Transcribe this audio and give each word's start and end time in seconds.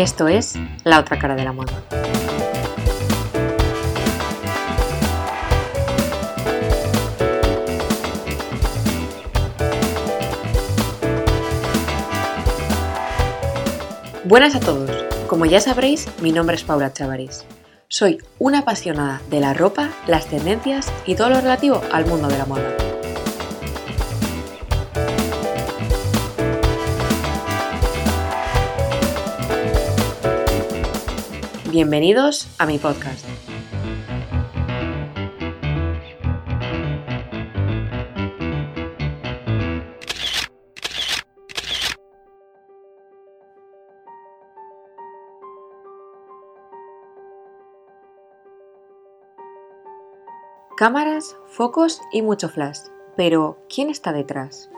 Esto 0.00 0.28
es 0.28 0.54
La 0.82 0.98
otra 0.98 1.18
cara 1.18 1.34
de 1.34 1.44
la 1.44 1.52
moda. 1.52 1.74
Buenas 14.24 14.54
a 14.54 14.60
todos. 14.60 14.90
Como 15.26 15.44
ya 15.44 15.60
sabréis, 15.60 16.08
mi 16.22 16.32
nombre 16.32 16.56
es 16.56 16.64
Paula 16.64 16.94
Chavaris. 16.94 17.44
Soy 17.88 18.22
una 18.38 18.60
apasionada 18.60 19.20
de 19.28 19.40
la 19.40 19.52
ropa, 19.52 19.90
las 20.06 20.28
tendencias 20.28 20.90
y 21.04 21.14
todo 21.14 21.28
lo 21.28 21.42
relativo 21.42 21.82
al 21.92 22.06
mundo 22.06 22.28
de 22.28 22.38
la 22.38 22.46
moda. 22.46 22.89
Bienvenidos 31.72 32.48
a 32.58 32.66
mi 32.66 32.78
podcast. 32.78 33.24
Cámaras, 50.76 51.36
focos 51.46 52.00
y 52.10 52.22
mucho 52.22 52.48
flash. 52.48 52.78
Pero, 53.16 53.58
¿quién 53.72 53.90
está 53.90 54.12
detrás? 54.12 54.70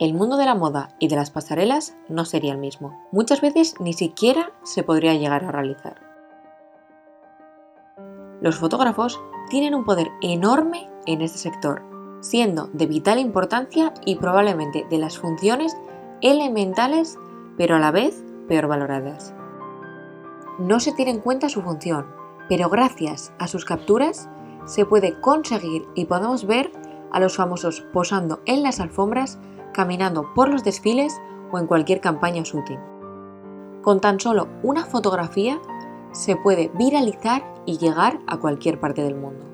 El 0.00 0.14
mundo 0.14 0.36
de 0.36 0.46
la 0.46 0.54
moda 0.54 0.90
y 0.98 1.08
de 1.08 1.16
las 1.16 1.30
pasarelas 1.30 1.96
no 2.08 2.24
sería 2.24 2.52
el 2.52 2.58
mismo. 2.58 2.96
Muchas 3.10 3.40
veces 3.40 3.74
ni 3.80 3.92
siquiera 3.92 4.52
se 4.62 4.84
podría 4.84 5.14
llegar 5.14 5.44
a 5.44 5.50
realizar. 5.50 6.00
Los 8.40 8.56
fotógrafos 8.56 9.20
tienen 9.50 9.74
un 9.74 9.84
poder 9.84 10.10
enorme 10.22 10.88
en 11.06 11.22
este 11.22 11.38
sector, 11.38 11.82
siendo 12.20 12.68
de 12.68 12.86
vital 12.86 13.18
importancia 13.18 13.92
y 14.04 14.16
probablemente 14.16 14.86
de 14.88 14.98
las 14.98 15.18
funciones 15.18 15.76
elementales, 16.20 17.18
pero 17.56 17.74
a 17.74 17.80
la 17.80 17.90
vez 17.90 18.22
peor 18.46 18.68
valoradas. 18.68 19.34
No 20.60 20.78
se 20.78 20.92
tiene 20.92 21.10
en 21.10 21.20
cuenta 21.20 21.48
su 21.48 21.62
función, 21.62 22.06
pero 22.48 22.68
gracias 22.68 23.32
a 23.38 23.48
sus 23.48 23.64
capturas 23.64 24.28
se 24.64 24.84
puede 24.84 25.20
conseguir 25.20 25.86
y 25.96 26.04
podemos 26.04 26.46
ver 26.46 26.70
a 27.10 27.18
los 27.18 27.36
famosos 27.36 27.80
posando 27.92 28.40
en 28.44 28.62
las 28.62 28.80
alfombras 28.80 29.38
caminando 29.78 30.34
por 30.34 30.48
los 30.48 30.64
desfiles 30.64 31.20
o 31.52 31.58
en 31.60 31.68
cualquier 31.68 32.00
campaña 32.00 32.44
sutil. 32.44 32.80
Con 33.80 34.00
tan 34.00 34.18
solo 34.18 34.48
una 34.64 34.84
fotografía 34.84 35.60
se 36.10 36.34
puede 36.34 36.68
viralizar 36.74 37.44
y 37.64 37.78
llegar 37.78 38.18
a 38.26 38.38
cualquier 38.38 38.80
parte 38.80 39.02
del 39.02 39.14
mundo. 39.14 39.46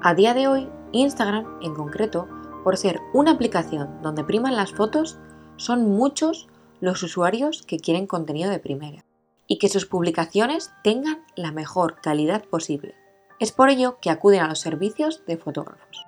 A 0.00 0.14
día 0.14 0.34
de 0.34 0.46
hoy, 0.46 0.68
Instagram 0.92 1.58
en 1.62 1.74
concreto, 1.74 2.28
por 2.62 2.76
ser 2.76 3.00
una 3.12 3.32
aplicación 3.32 4.02
donde 4.02 4.22
priman 4.22 4.54
las 4.54 4.70
fotos, 4.70 5.18
son 5.56 5.90
muchos 5.90 6.46
los 6.80 7.02
usuarios 7.02 7.62
que 7.62 7.80
quieren 7.80 8.06
contenido 8.06 8.52
de 8.52 8.60
primera 8.60 9.04
y 9.48 9.58
que 9.58 9.68
sus 9.68 9.84
publicaciones 9.84 10.70
tengan 10.84 11.24
la 11.34 11.50
mejor 11.50 11.96
calidad 12.00 12.44
posible. 12.44 12.94
Es 13.40 13.52
por 13.52 13.68
ello 13.68 13.98
que 14.00 14.10
acuden 14.10 14.42
a 14.42 14.48
los 14.48 14.60
servicios 14.60 15.24
de 15.26 15.36
fotógrafos. 15.36 16.06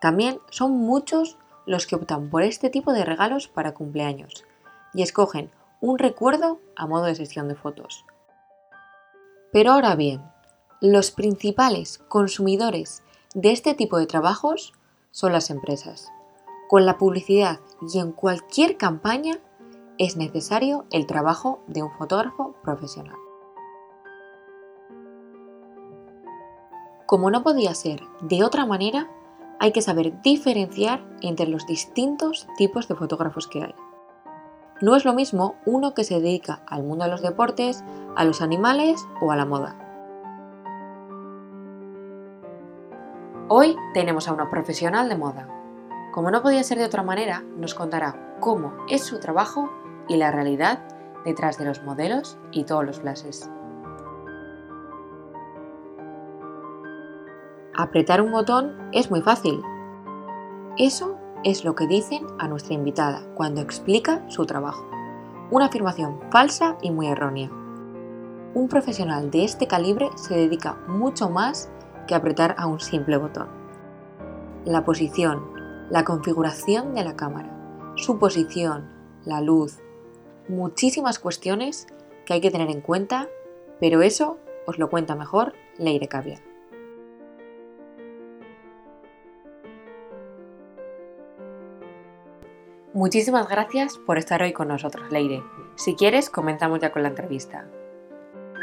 También 0.00 0.40
son 0.50 0.72
muchos 0.72 1.38
los 1.66 1.86
que 1.86 1.96
optan 1.96 2.30
por 2.30 2.42
este 2.42 2.70
tipo 2.70 2.92
de 2.92 3.04
regalos 3.04 3.48
para 3.48 3.74
cumpleaños 3.74 4.44
y 4.94 5.02
escogen 5.02 5.50
un 5.80 5.98
recuerdo 5.98 6.60
a 6.76 6.86
modo 6.86 7.04
de 7.04 7.14
sesión 7.14 7.48
de 7.48 7.54
fotos. 7.54 8.04
Pero 9.52 9.72
ahora 9.72 9.94
bien, 9.94 10.22
los 10.80 11.10
principales 11.10 11.98
consumidores 12.08 13.02
de 13.34 13.52
este 13.52 13.74
tipo 13.74 13.98
de 13.98 14.06
trabajos 14.06 14.72
son 15.10 15.32
las 15.32 15.50
empresas. 15.50 16.10
Con 16.68 16.86
la 16.86 16.98
publicidad 16.98 17.60
y 17.92 17.98
en 17.98 18.12
cualquier 18.12 18.76
campaña 18.76 19.38
es 19.98 20.16
necesario 20.16 20.84
el 20.90 21.06
trabajo 21.06 21.60
de 21.66 21.82
un 21.82 21.90
fotógrafo 21.92 22.54
profesional. 22.62 23.16
Como 27.08 27.30
no 27.30 27.42
podía 27.42 27.72
ser 27.72 28.02
de 28.20 28.44
otra 28.44 28.66
manera, 28.66 29.08
hay 29.58 29.72
que 29.72 29.80
saber 29.80 30.20
diferenciar 30.20 31.02
entre 31.22 31.46
los 31.46 31.66
distintos 31.66 32.46
tipos 32.58 32.86
de 32.86 32.96
fotógrafos 32.96 33.48
que 33.48 33.62
hay. 33.62 33.74
No 34.82 34.94
es 34.94 35.06
lo 35.06 35.14
mismo 35.14 35.54
uno 35.64 35.94
que 35.94 36.04
se 36.04 36.20
dedica 36.20 36.60
al 36.66 36.82
mundo 36.82 37.06
de 37.06 37.10
los 37.10 37.22
deportes, 37.22 37.82
a 38.14 38.26
los 38.26 38.42
animales 38.42 39.00
o 39.22 39.32
a 39.32 39.36
la 39.36 39.46
moda. 39.46 39.74
Hoy 43.48 43.74
tenemos 43.94 44.28
a 44.28 44.34
una 44.34 44.50
profesional 44.50 45.08
de 45.08 45.16
moda. 45.16 45.48
Como 46.12 46.30
no 46.30 46.42
podía 46.42 46.62
ser 46.62 46.76
de 46.76 46.84
otra 46.84 47.02
manera, 47.02 47.42
nos 47.56 47.72
contará 47.74 48.36
cómo 48.38 48.74
es 48.90 49.02
su 49.02 49.18
trabajo 49.18 49.70
y 50.08 50.18
la 50.18 50.30
realidad 50.30 50.80
detrás 51.24 51.56
de 51.56 51.64
los 51.64 51.82
modelos 51.82 52.36
y 52.52 52.64
todos 52.64 52.84
los 52.84 53.00
flashes. 53.00 53.48
Apretar 57.80 58.20
un 58.20 58.32
botón 58.32 58.76
es 58.90 59.08
muy 59.08 59.22
fácil. 59.22 59.62
Eso 60.78 61.16
es 61.44 61.64
lo 61.64 61.76
que 61.76 61.86
dicen 61.86 62.26
a 62.40 62.48
nuestra 62.48 62.74
invitada 62.74 63.22
cuando 63.36 63.60
explica 63.60 64.28
su 64.28 64.46
trabajo. 64.46 64.84
Una 65.52 65.66
afirmación 65.66 66.18
falsa 66.32 66.76
y 66.82 66.90
muy 66.90 67.06
errónea. 67.06 67.48
Un 68.52 68.66
profesional 68.68 69.30
de 69.30 69.44
este 69.44 69.68
calibre 69.68 70.10
se 70.16 70.34
dedica 70.34 70.76
mucho 70.88 71.30
más 71.30 71.70
que 72.08 72.16
apretar 72.16 72.56
a 72.58 72.66
un 72.66 72.80
simple 72.80 73.16
botón. 73.16 73.46
La 74.64 74.84
posición, 74.84 75.44
la 75.88 76.04
configuración 76.04 76.94
de 76.94 77.04
la 77.04 77.14
cámara, 77.14 77.92
su 77.94 78.18
posición, 78.18 78.90
la 79.24 79.40
luz, 79.40 79.78
muchísimas 80.48 81.20
cuestiones 81.20 81.86
que 82.26 82.32
hay 82.32 82.40
que 82.40 82.50
tener 82.50 82.70
en 82.70 82.80
cuenta, 82.80 83.28
pero 83.78 84.02
eso 84.02 84.38
os 84.66 84.80
lo 84.80 84.90
cuenta 84.90 85.14
mejor 85.14 85.52
Leire 85.78 86.08
Cavia. 86.08 86.42
Muchísimas 92.98 93.48
gracias 93.48 93.96
por 93.96 94.18
estar 94.18 94.42
hoy 94.42 94.52
con 94.52 94.66
nosotros, 94.66 95.12
Leire. 95.12 95.40
Si 95.76 95.94
quieres, 95.94 96.28
comenzamos 96.28 96.80
ya 96.80 96.90
con 96.90 97.04
la 97.04 97.10
entrevista. 97.10 97.64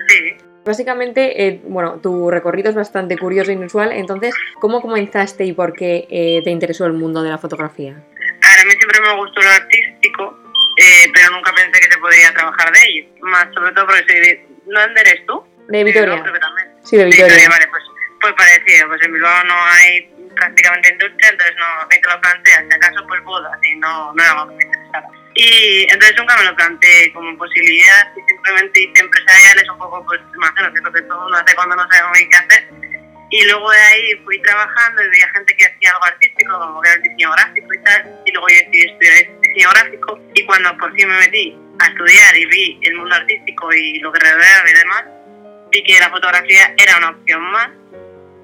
Sí. 0.09 0.35
Básicamente, 0.66 1.47
eh, 1.47 1.62
bueno, 1.63 2.01
tu 2.03 2.29
recorrido 2.29 2.69
es 2.69 2.75
bastante 2.75 3.18
curioso 3.18 3.51
e 3.51 3.53
inusual, 3.53 3.94
entonces, 3.94 4.35
¿cómo 4.59 4.81
comenzaste 4.81 5.46
y 5.46 5.53
por 5.53 5.72
qué 5.72 6.06
eh, 6.09 6.41
te 6.44 6.50
interesó 6.50 6.85
el 6.85 6.91
mundo 6.91 7.23
de 7.23 7.29
la 7.29 7.38
fotografía? 7.38 7.91
A 7.94 8.66
mí 8.66 8.72
siempre 8.72 9.00
me 9.00 9.16
gustó 9.16 9.40
lo 9.40 9.50
artístico, 9.51 10.38
eh, 10.81 11.09
pero 11.13 11.31
nunca 11.31 11.53
pensé 11.56 11.79
que 11.79 11.94
se 11.94 11.97
podría 11.97 12.34
trabajar 12.34 12.73
de 12.73 12.79
ello. 12.90 13.07
Más 13.22 13.47
sobre 13.53 13.72
todo 13.72 13.85
porque 13.85 14.03
soy 14.06 14.19
de... 14.19 14.47
¿Dónde 14.66 15.00
eres 15.00 15.25
tú? 15.25 15.46
De 15.69 15.81
Vitoria. 15.81 16.16
De 16.16 16.31
sí, 16.84 16.97
de 16.97 17.06
Vitoria. 17.06 17.47
Vale, 17.47 17.67
pues, 17.69 17.84
pues 18.19 18.34
parecido. 18.34 18.90
Pues 18.90 19.02
en 19.02 19.13
Bilbao 19.13 19.44
no 19.46 19.56
hay 19.66 20.15
prácticamente 20.35 20.91
industria, 20.91 21.29
entonces 21.29 21.56
no, 21.57 21.88
te 21.88 22.01
lo 22.01 22.22
planteas, 22.22 22.63
si 22.69 22.75
acaso 22.75 23.07
pues 23.07 23.23
bodas 23.23 23.57
y 23.63 23.75
no, 23.75 24.13
no 24.13 24.23
era 24.23 24.31
algo 24.31 24.50
que 24.50 24.56
me 24.56 24.63
interesara. 24.63 25.07
Y 25.35 25.84
entonces 25.91 26.16
nunca 26.17 26.37
me 26.37 26.46
lo 26.46 26.55
planteé 26.55 27.11
como 27.14 27.37
posibilidad 27.37 28.14
y 28.16 28.22
simplemente 28.32 28.82
hice 28.82 29.02
empresariales 29.02 29.70
un 29.70 29.78
poco, 29.78 30.05
pues 30.05 30.22
imagino 30.34 30.73
que 30.73 30.82
lo 30.82 30.93
que 30.93 31.02
todo 31.02 31.22
mundo 31.22 31.37
hace 31.37 31.55
cuando 31.55 31.76
no 31.76 31.87
sabe 31.91 32.08
muy 32.09 32.29
qué 32.29 32.37
hacer. 32.37 32.70
Y 33.32 33.43
luego 33.46 33.70
de 33.70 33.78
ahí 33.78 34.16
fui 34.23 34.41
trabajando 34.41 35.03
y 35.03 35.09
veía 35.09 35.28
gente 35.34 35.58
que 35.58 35.66
hacía 35.66 35.91
algo 35.91 36.05
artístico, 36.05 36.58
como 36.58 36.81
que 36.81 36.90
era 36.90 36.96
el 36.97 37.03
diseño 37.03 37.31
gráfico 37.31 37.73
y 37.73 37.84
tal, 37.84 38.22
y 38.26 38.31
luego 38.31 38.47
yo 38.47 38.55
decidí 38.55 38.91
estudiar 38.91 39.41
diseño 39.41 39.70
gráfico 39.72 40.20
y 40.34 40.46
cuando 40.46 40.78
por 40.78 40.96
fin 40.96 41.08
me 41.09 41.17
metí 41.20 41.58
a 41.79 41.88
estudiar 41.88 42.38
y 42.38 42.46
vi 42.46 42.79
el 42.84 42.96
mundo 42.96 43.16
artístico 43.16 43.73
y 43.73 43.99
lo 43.99 44.11
que 44.14 44.20
rodeaba 44.20 44.70
y 44.70 44.73
demás, 44.73 45.03
vi 45.72 45.84
que 45.84 45.99
la 45.99 46.09
fotografía 46.09 46.73
era 46.78 46.97
una 46.97 47.09
opción 47.09 47.41
más 47.52 47.70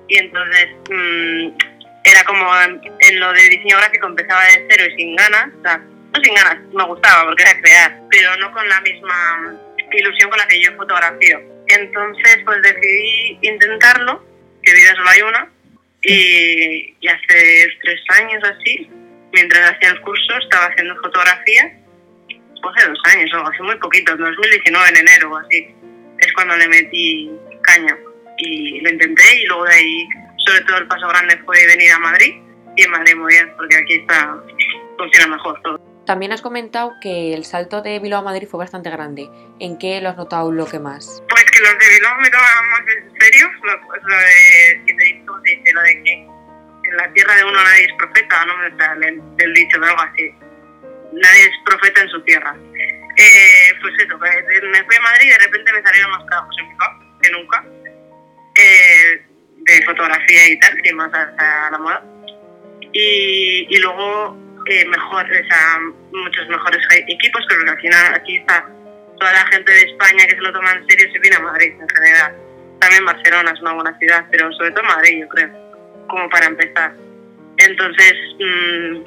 y 0.09 0.17
entonces 0.17 0.67
mmm, 0.89 1.70
era 2.03 2.24
como 2.24 2.45
en, 2.62 3.19
lo 3.19 3.33
de 3.33 3.50
diseño 3.50 3.77
gráfico 3.77 4.07
empezaba 4.07 4.44
de 4.45 4.65
cero 4.69 4.86
y 4.92 4.95
sin 4.95 5.15
ganas, 5.15 5.50
o 5.59 5.62
sea, 5.62 5.77
no 5.77 6.24
sin 6.24 6.33
ganas, 6.33 6.57
me 6.74 6.83
gustaba 6.86 7.25
porque 7.25 7.44
era 7.44 7.62
crear, 7.62 8.01
pero 8.09 8.36
no 8.38 8.51
con 8.51 8.68
la 8.68 8.81
misma 8.81 9.59
ilusión 9.92 10.30
con 10.30 10.39
la 10.39 10.48
que 10.48 10.62
yo 10.62 10.74
fotografío. 10.75 11.39
Entonces, 11.68 12.38
pues 12.45 12.62
decidí 12.63 13.39
intentarlo, 13.42 14.25
que 14.63 14.74
vida 14.74 14.95
solo 14.95 15.09
hay 15.09 15.21
una, 15.21 15.51
y, 16.03 16.95
y 17.00 17.07
hace 17.07 17.68
tres 17.81 18.01
años 18.09 18.44
así, 18.44 18.89
mientras 19.33 19.71
hacía 19.71 19.89
el 19.89 20.01
curso, 20.01 20.38
estaba 20.38 20.65
haciendo 20.65 20.95
fotografía, 21.01 21.71
pues 22.62 22.75
hace 22.77 22.89
dos 22.89 23.00
años 23.06 23.33
o 23.33 23.47
hace 23.47 23.63
muy 23.63 23.75
poquito, 23.75 24.13
en 24.13 24.19
2019, 24.19 24.89
en 24.89 24.97
enero 24.97 25.31
o 25.31 25.38
así, 25.38 25.75
es 26.19 26.33
cuando 26.33 26.56
le 26.57 26.68
metí 26.68 27.31
caña 27.63 27.97
y 28.38 28.80
lo 28.81 28.89
intenté 28.89 29.36
y 29.36 29.45
luego 29.45 29.65
de 29.65 29.75
ahí 29.75 30.07
sobre 30.45 30.61
todo 30.61 30.77
el 30.77 30.88
paso 30.88 31.07
grande 31.07 31.38
fue 31.45 31.65
venir 31.67 31.91
a 31.91 31.99
Madrid 31.99 32.41
y 32.75 32.83
en 32.83 32.91
Madrid 32.91 33.15
muy 33.15 33.33
bien, 33.33 33.53
porque 33.57 33.75
aquí 33.75 33.95
está, 33.95 34.38
funciona 34.97 35.35
mejor 35.35 35.61
todo. 35.61 35.79
También 36.05 36.31
has 36.31 36.41
comentado 36.41 36.93
que 37.01 37.33
el 37.33 37.45
salto 37.45 37.81
de 37.81 37.99
Bilbao 37.99 38.21
a 38.21 38.23
Madrid 38.23 38.47
fue 38.49 38.57
bastante 38.57 38.89
grande. 38.89 39.29
¿En 39.59 39.77
qué 39.77 40.01
lo 40.01 40.09
has 40.09 40.17
notado 40.17 40.51
lo 40.51 40.65
que 40.65 40.79
más? 40.79 41.23
Pues 41.29 41.43
que 41.51 41.59
los 41.59 41.77
de 41.77 41.89
Bilbao 41.89 42.17
me 42.19 42.29
toman 42.29 42.69
más 42.69 42.81
en 42.81 43.19
serio, 43.19 43.49
lo, 43.63 43.73
lo 43.73 44.15
de, 44.17 44.83
que 44.85 44.93
te 44.93 45.03
dice, 45.03 45.73
lo 45.73 45.81
de 45.81 46.03
que 46.03 46.13
en 46.13 46.97
la 46.97 47.13
tierra 47.13 47.35
de 47.35 47.44
uno 47.44 47.63
nadie 47.63 47.85
es 47.85 47.94
profeta, 47.97 48.45
no 48.45 48.57
me 48.57 48.77
sale 48.77 49.07
el, 49.09 49.21
el 49.37 49.53
dicho 49.53 49.79
o 49.79 49.85
algo 49.85 50.01
así. 50.01 50.33
Nadie 51.13 51.41
es 51.44 51.51
profeta 51.65 52.01
en 52.01 52.09
su 52.09 52.21
tierra. 52.23 52.55
Eh, 53.17 53.73
pues 53.81 53.94
eso, 53.99 54.17
me 54.17 54.83
fui 54.83 54.95
a 54.95 55.01
Madrid 55.01 55.27
y 55.27 55.29
de 55.29 55.39
repente 55.39 55.73
me 55.73 55.83
salieron 55.83 56.11
más 56.11 56.25
trabajos 56.25 56.55
en 56.59 56.69
Bilbao 56.69 57.19
que 57.21 57.31
nunca, 57.31 57.63
eh, 58.55 59.21
de 59.65 59.85
fotografía 59.85 60.49
y 60.49 60.59
tal, 60.59 60.73
y 60.83 60.93
más 60.93 61.13
a, 61.13 61.67
a 61.67 61.71
la 61.71 61.77
moda. 61.77 62.03
Y, 62.93 63.67
y 63.69 63.77
luego 63.79 64.37
eh, 64.67 64.85
mejor, 64.85 65.25
o 65.25 65.47
sea, 65.47 65.79
muchos 66.11 66.47
mejores 66.47 66.81
equipos, 67.07 67.45
pero 67.47 67.63
que 67.63 67.71
al 67.71 67.79
final 67.79 68.13
aquí 68.13 68.37
está 68.37 68.67
toda 69.19 69.33
la 69.33 69.45
gente 69.47 69.71
de 69.71 69.81
España 69.81 70.25
que 70.25 70.35
se 70.35 70.41
lo 70.41 70.51
toma 70.51 70.71
en 70.71 70.87
serio 70.87 71.07
se 71.11 71.19
viene 71.19 71.35
a 71.37 71.41
Madrid 71.41 71.73
en 71.79 71.89
general. 71.89 72.35
También 72.79 73.05
Barcelona 73.05 73.51
es 73.51 73.61
una 73.61 73.73
buena 73.73 73.97
ciudad, 73.99 74.25
pero 74.31 74.51
sobre 74.53 74.71
todo 74.71 74.83
Madrid, 74.83 75.19
yo 75.21 75.27
creo, 75.29 75.49
como 76.07 76.27
para 76.29 76.47
empezar. 76.47 76.93
Entonces, 77.57 78.13
mmm, 78.39 79.03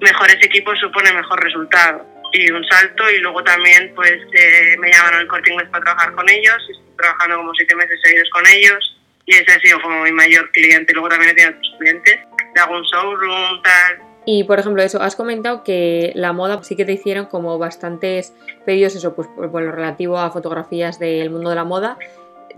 mejores 0.00 0.36
equipos 0.42 0.78
supone 0.78 1.12
mejor 1.12 1.42
resultado 1.42 2.06
y 2.32 2.50
un 2.50 2.64
salto 2.64 3.08
y 3.10 3.18
luego 3.20 3.42
también 3.44 3.92
pues 3.94 4.12
eh, 4.32 4.76
me 4.78 4.90
llamaron 4.90 5.20
al 5.20 5.28
Corte 5.28 5.52
Inglés 5.52 5.68
para 5.70 5.84
trabajar 5.84 6.12
con 6.14 6.28
ellos, 6.28 6.56
estoy 6.68 6.96
trabajando 6.98 7.36
como 7.36 7.54
siete 7.54 7.76
meses 7.76 7.98
seguidos 8.02 8.28
con 8.30 8.44
ellos 8.46 8.96
y 9.26 9.34
ese 9.34 9.52
ha 9.52 9.60
sido 9.60 9.80
como 9.80 10.02
mi 10.02 10.12
mayor 10.12 10.50
cliente. 10.52 10.92
Luego 10.92 11.08
también 11.08 11.30
he 11.30 11.34
tenido 11.34 11.56
otros 11.56 11.74
clientes 11.78 12.18
de 12.54 12.60
algún 12.60 12.82
showroom, 12.82 13.62
tal, 13.62 14.14
y 14.26 14.44
por 14.44 14.58
ejemplo, 14.58 14.82
eso, 14.82 15.02
has 15.02 15.16
comentado 15.16 15.62
que 15.64 16.12
la 16.14 16.32
moda 16.32 16.62
sí 16.62 16.76
que 16.76 16.84
te 16.84 16.92
hicieron 16.92 17.26
como 17.26 17.58
bastantes 17.58 18.32
pedidos, 18.64 18.96
eso, 18.96 19.14
pues 19.14 19.28
por, 19.28 19.50
por 19.50 19.62
lo 19.62 19.72
relativo 19.72 20.18
a 20.18 20.30
fotografías 20.30 20.98
del 20.98 21.30
mundo 21.30 21.50
de 21.50 21.56
la 21.56 21.64
moda. 21.64 21.98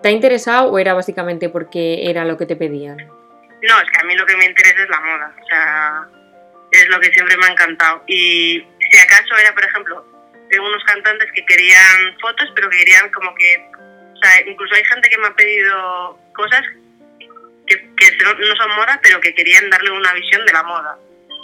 ¿Te 0.00 0.08
ha 0.08 0.12
interesado 0.12 0.70
o 0.70 0.78
era 0.78 0.94
básicamente 0.94 1.48
porque 1.48 2.08
era 2.08 2.24
lo 2.24 2.36
que 2.36 2.46
te 2.46 2.54
pedían? 2.54 2.98
No, 2.98 3.80
es 3.80 3.90
que 3.90 4.00
a 4.00 4.04
mí 4.04 4.14
lo 4.14 4.26
que 4.26 4.36
me 4.36 4.44
interesa 4.44 4.82
es 4.82 4.88
la 4.88 5.00
moda, 5.00 5.34
o 5.42 5.46
sea, 5.48 6.06
es 6.70 6.88
lo 6.88 7.00
que 7.00 7.10
siempre 7.10 7.36
me 7.36 7.46
ha 7.46 7.50
encantado. 7.50 8.02
Y 8.06 8.64
si 8.78 8.98
acaso 8.98 9.36
era, 9.40 9.52
por 9.52 9.64
ejemplo, 9.64 10.06
de 10.48 10.60
unos 10.60 10.84
cantantes 10.84 11.32
que 11.32 11.44
querían 11.46 12.16
fotos, 12.20 12.48
pero 12.54 12.70
que 12.70 12.78
querían 12.78 13.10
como 13.10 13.34
que, 13.34 13.68
o 13.74 14.16
sea, 14.22 14.46
incluso 14.46 14.74
hay 14.74 14.84
gente 14.84 15.08
que 15.08 15.18
me 15.18 15.26
ha 15.26 15.34
pedido 15.34 16.18
cosas 16.36 16.62
que, 17.66 17.76
que 17.96 18.16
no 18.24 18.56
son 18.56 18.76
moda, 18.76 19.00
pero 19.02 19.20
que 19.20 19.34
querían 19.34 19.68
darle 19.70 19.90
una 19.90 20.12
visión 20.14 20.44
de 20.44 20.52
la 20.52 20.62
moda 20.62 20.96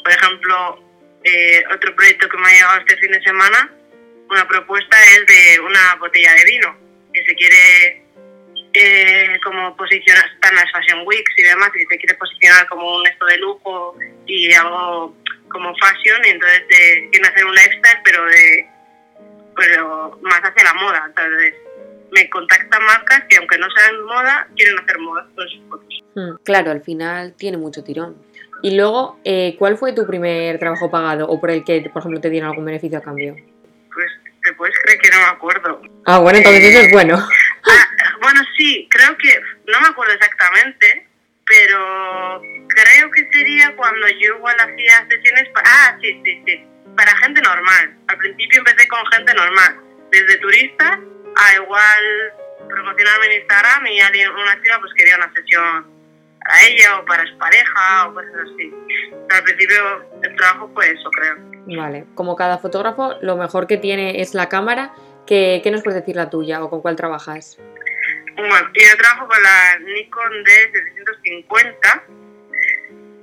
por 0.03 0.13
ejemplo, 0.13 0.83
eh, 1.25 1.65
otro 1.73 1.95
proyecto 1.95 2.29
que 2.29 2.37
me 2.37 2.49
ha 2.49 2.53
llegado 2.53 2.81
este 2.81 2.97
fin 2.97 3.13
de 3.13 3.23
semana, 3.23 3.71
una 4.31 4.49
propuesta 4.49 4.97
es 5.15 5.27
de 5.27 5.61
una 5.61 5.95
botella 5.97 6.35
de 6.35 6.45
vino 6.45 6.77
que 7.13 7.25
se 7.25 7.35
quiere 7.35 8.03
eh, 8.73 9.39
como 9.45 9.77
posicionar, 9.77 10.25
está 10.35 10.49
en 10.49 10.57
las 10.57 10.73
Fashion 10.73 11.07
Weeks 11.07 11.33
y 11.37 11.43
demás, 11.43 11.71
y 11.75 11.85
se 11.85 11.99
quiere 11.99 12.15
posicionar 12.15 12.67
como 12.69 12.97
un 12.97 13.07
esto 13.07 13.27
de 13.27 13.37
lujo 13.39 13.97
y 14.27 14.53
algo 14.55 15.15
como 15.49 15.75
fashion, 15.77 16.25
y 16.25 16.31
entonces 16.31 16.67
de, 16.69 17.09
quieren 17.11 17.31
hacer 17.31 17.45
un 17.45 17.55
lifestyle, 17.55 18.01
pero 18.05 18.25
de 18.25 18.69
pero 19.55 20.19
más 20.23 20.41
hacia 20.41 20.65
la 20.65 20.75
moda. 20.75 21.05
Entonces 21.07 21.55
me 22.13 22.29
contactan 22.31 22.85
marcas 22.85 23.25
que 23.29 23.37
aunque 23.37 23.59
no 23.59 23.67
sean 23.71 24.05
moda, 24.05 24.47
quieren 24.55 24.79
hacer 24.79 24.99
moda 24.99 25.27
con 25.35 25.49
sus 25.49 25.61
fotos. 25.69 25.89
Mm, 26.15 26.35
claro, 26.45 26.71
al 26.71 26.83
final 26.83 27.35
tiene 27.37 27.57
mucho 27.57 27.83
tirón. 27.83 28.17
Y 28.63 28.77
luego, 28.77 29.19
eh, 29.25 29.57
¿cuál 29.59 29.77
fue 29.77 29.93
tu 29.93 30.07
primer 30.07 30.59
trabajo 30.59 30.91
pagado 30.91 31.27
o 31.27 31.41
por 31.41 31.51
el 31.51 31.65
que, 31.65 31.81
por 31.93 32.01
ejemplo, 32.01 32.21
te 32.21 32.31
dieron 32.31 32.51
algún 32.51 32.65
beneficio 32.65 32.99
a 32.99 33.03
cambio? 33.03 33.35
Pues 33.93 34.07
te 34.45 34.53
puedes 34.55 34.75
creer 34.85 35.01
que 35.01 35.11
no 35.11 35.17
me 35.19 35.25
acuerdo. 35.25 35.83
Ah, 36.07 36.19
bueno, 36.19 36.39
entonces 36.39 36.63
Eh, 36.63 36.69
eso 36.69 36.81
es 36.87 36.93
bueno. 36.93 37.17
Ah, 37.17 37.87
bueno, 38.21 38.41
sí, 38.57 38.87
creo 38.91 39.17
que, 39.17 39.41
no 39.67 39.81
me 39.81 39.89
acuerdo 39.89 40.13
exactamente, 40.15 41.09
pero 41.47 42.41
creo 42.69 43.11
que 43.11 43.29
sería 43.33 43.75
cuando 43.77 44.07
yo 44.09 44.37
igual 44.37 44.57
hacía 44.61 45.07
sesiones, 45.09 45.49
pa- 45.55 45.63
ah, 45.65 45.97
sí, 46.01 46.21
sí, 46.25 46.43
sí, 46.47 46.65
para 46.97 47.17
gente 47.19 47.41
normal. 47.41 47.97
Al 48.09 48.19
principio 48.19 48.59
empecé 48.61 48.87
con 48.89 49.05
gente 49.13 49.35
normal, 49.35 49.77
desde 50.11 50.37
turista 50.39 51.01
a 51.37 51.55
igual 51.55 52.33
promocionarme 52.69 53.27
en 53.27 53.41
Instagram 53.41 53.87
y 53.87 54.01
alguien, 54.01 54.31
una 54.31 54.63
chica 54.63 54.79
pues 54.81 54.93
quería 54.95 55.17
una 55.17 55.33
sesión 55.33 55.87
para 56.41 56.63
ella 56.67 56.99
o 56.99 57.05
para 57.05 57.27
su 57.27 57.39
pareja 57.39 58.09
o 58.09 58.15
cosas 58.15 58.33
así. 58.45 58.75
Pero 59.29 59.37
al 59.37 59.45
principio 59.45 60.11
el 60.23 60.37
trabajo 60.37 60.71
fue 60.75 60.91
eso, 60.91 61.11
creo. 61.11 61.37
Vale, 61.77 62.07
como 62.15 62.37
cada 62.37 62.59
fotógrafo, 62.59 63.15
lo 63.21 63.37
mejor 63.37 63.67
que 63.67 63.77
tiene 63.77 64.21
es 64.21 64.35
la 64.35 64.49
cámara. 64.49 64.95
¿Qué, 65.27 65.61
qué 65.63 65.71
nos 65.71 65.83
puedes 65.83 66.01
decir 66.01 66.17
la 66.17 66.31
tuya 66.31 66.63
o 66.63 66.71
con 66.71 66.83
cuál 66.83 66.97
trabajas? 66.97 67.59
Bueno, 68.35 68.71
yo 68.75 68.97
trabajo 68.99 69.29
con 69.29 69.43
la 69.43 69.79
Nikon 69.79 70.33
D750, 70.45 72.03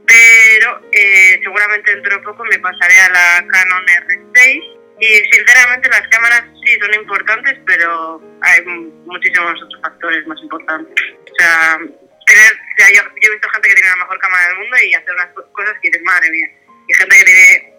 pero 0.05 0.81
eh, 0.91 1.39
seguramente 1.43 1.93
dentro 1.93 2.17
de 2.17 2.23
poco 2.23 2.43
me 2.45 2.59
pasaré 2.59 2.99
a 3.01 3.09
la 3.09 3.47
Canon 3.47 3.85
R6 3.85 4.78
y 4.99 5.07
sinceramente 5.31 5.89
las 5.89 6.07
cámaras 6.09 6.43
sí 6.63 6.79
son 6.79 6.93
importantes, 6.93 7.57
pero 7.65 8.21
hay 8.41 8.61
muchísimos 9.05 9.61
otros 9.63 9.81
factores 9.81 10.25
más 10.27 10.39
importantes. 10.41 10.93
O 11.31 11.35
sea, 11.37 11.77
tener, 12.25 12.51
o 12.53 12.77
sea, 12.77 12.87
yo, 12.95 13.01
yo 13.21 13.29
he 13.29 13.31
visto 13.31 13.49
gente 13.49 13.69
que 13.69 13.75
tiene 13.75 13.89
la 13.89 13.95
mejor 13.97 14.19
cámara 14.19 14.47
del 14.49 14.57
mundo 14.59 14.77
y 14.85 14.93
hacer 14.93 15.13
unas 15.13 15.29
cosas 15.51 15.73
que 15.81 15.89
dices, 15.89 16.03
madre 16.03 16.29
mía, 16.29 16.47
y 16.87 16.93
gente 16.95 17.15
que 17.17 17.23
tiene 17.25 17.73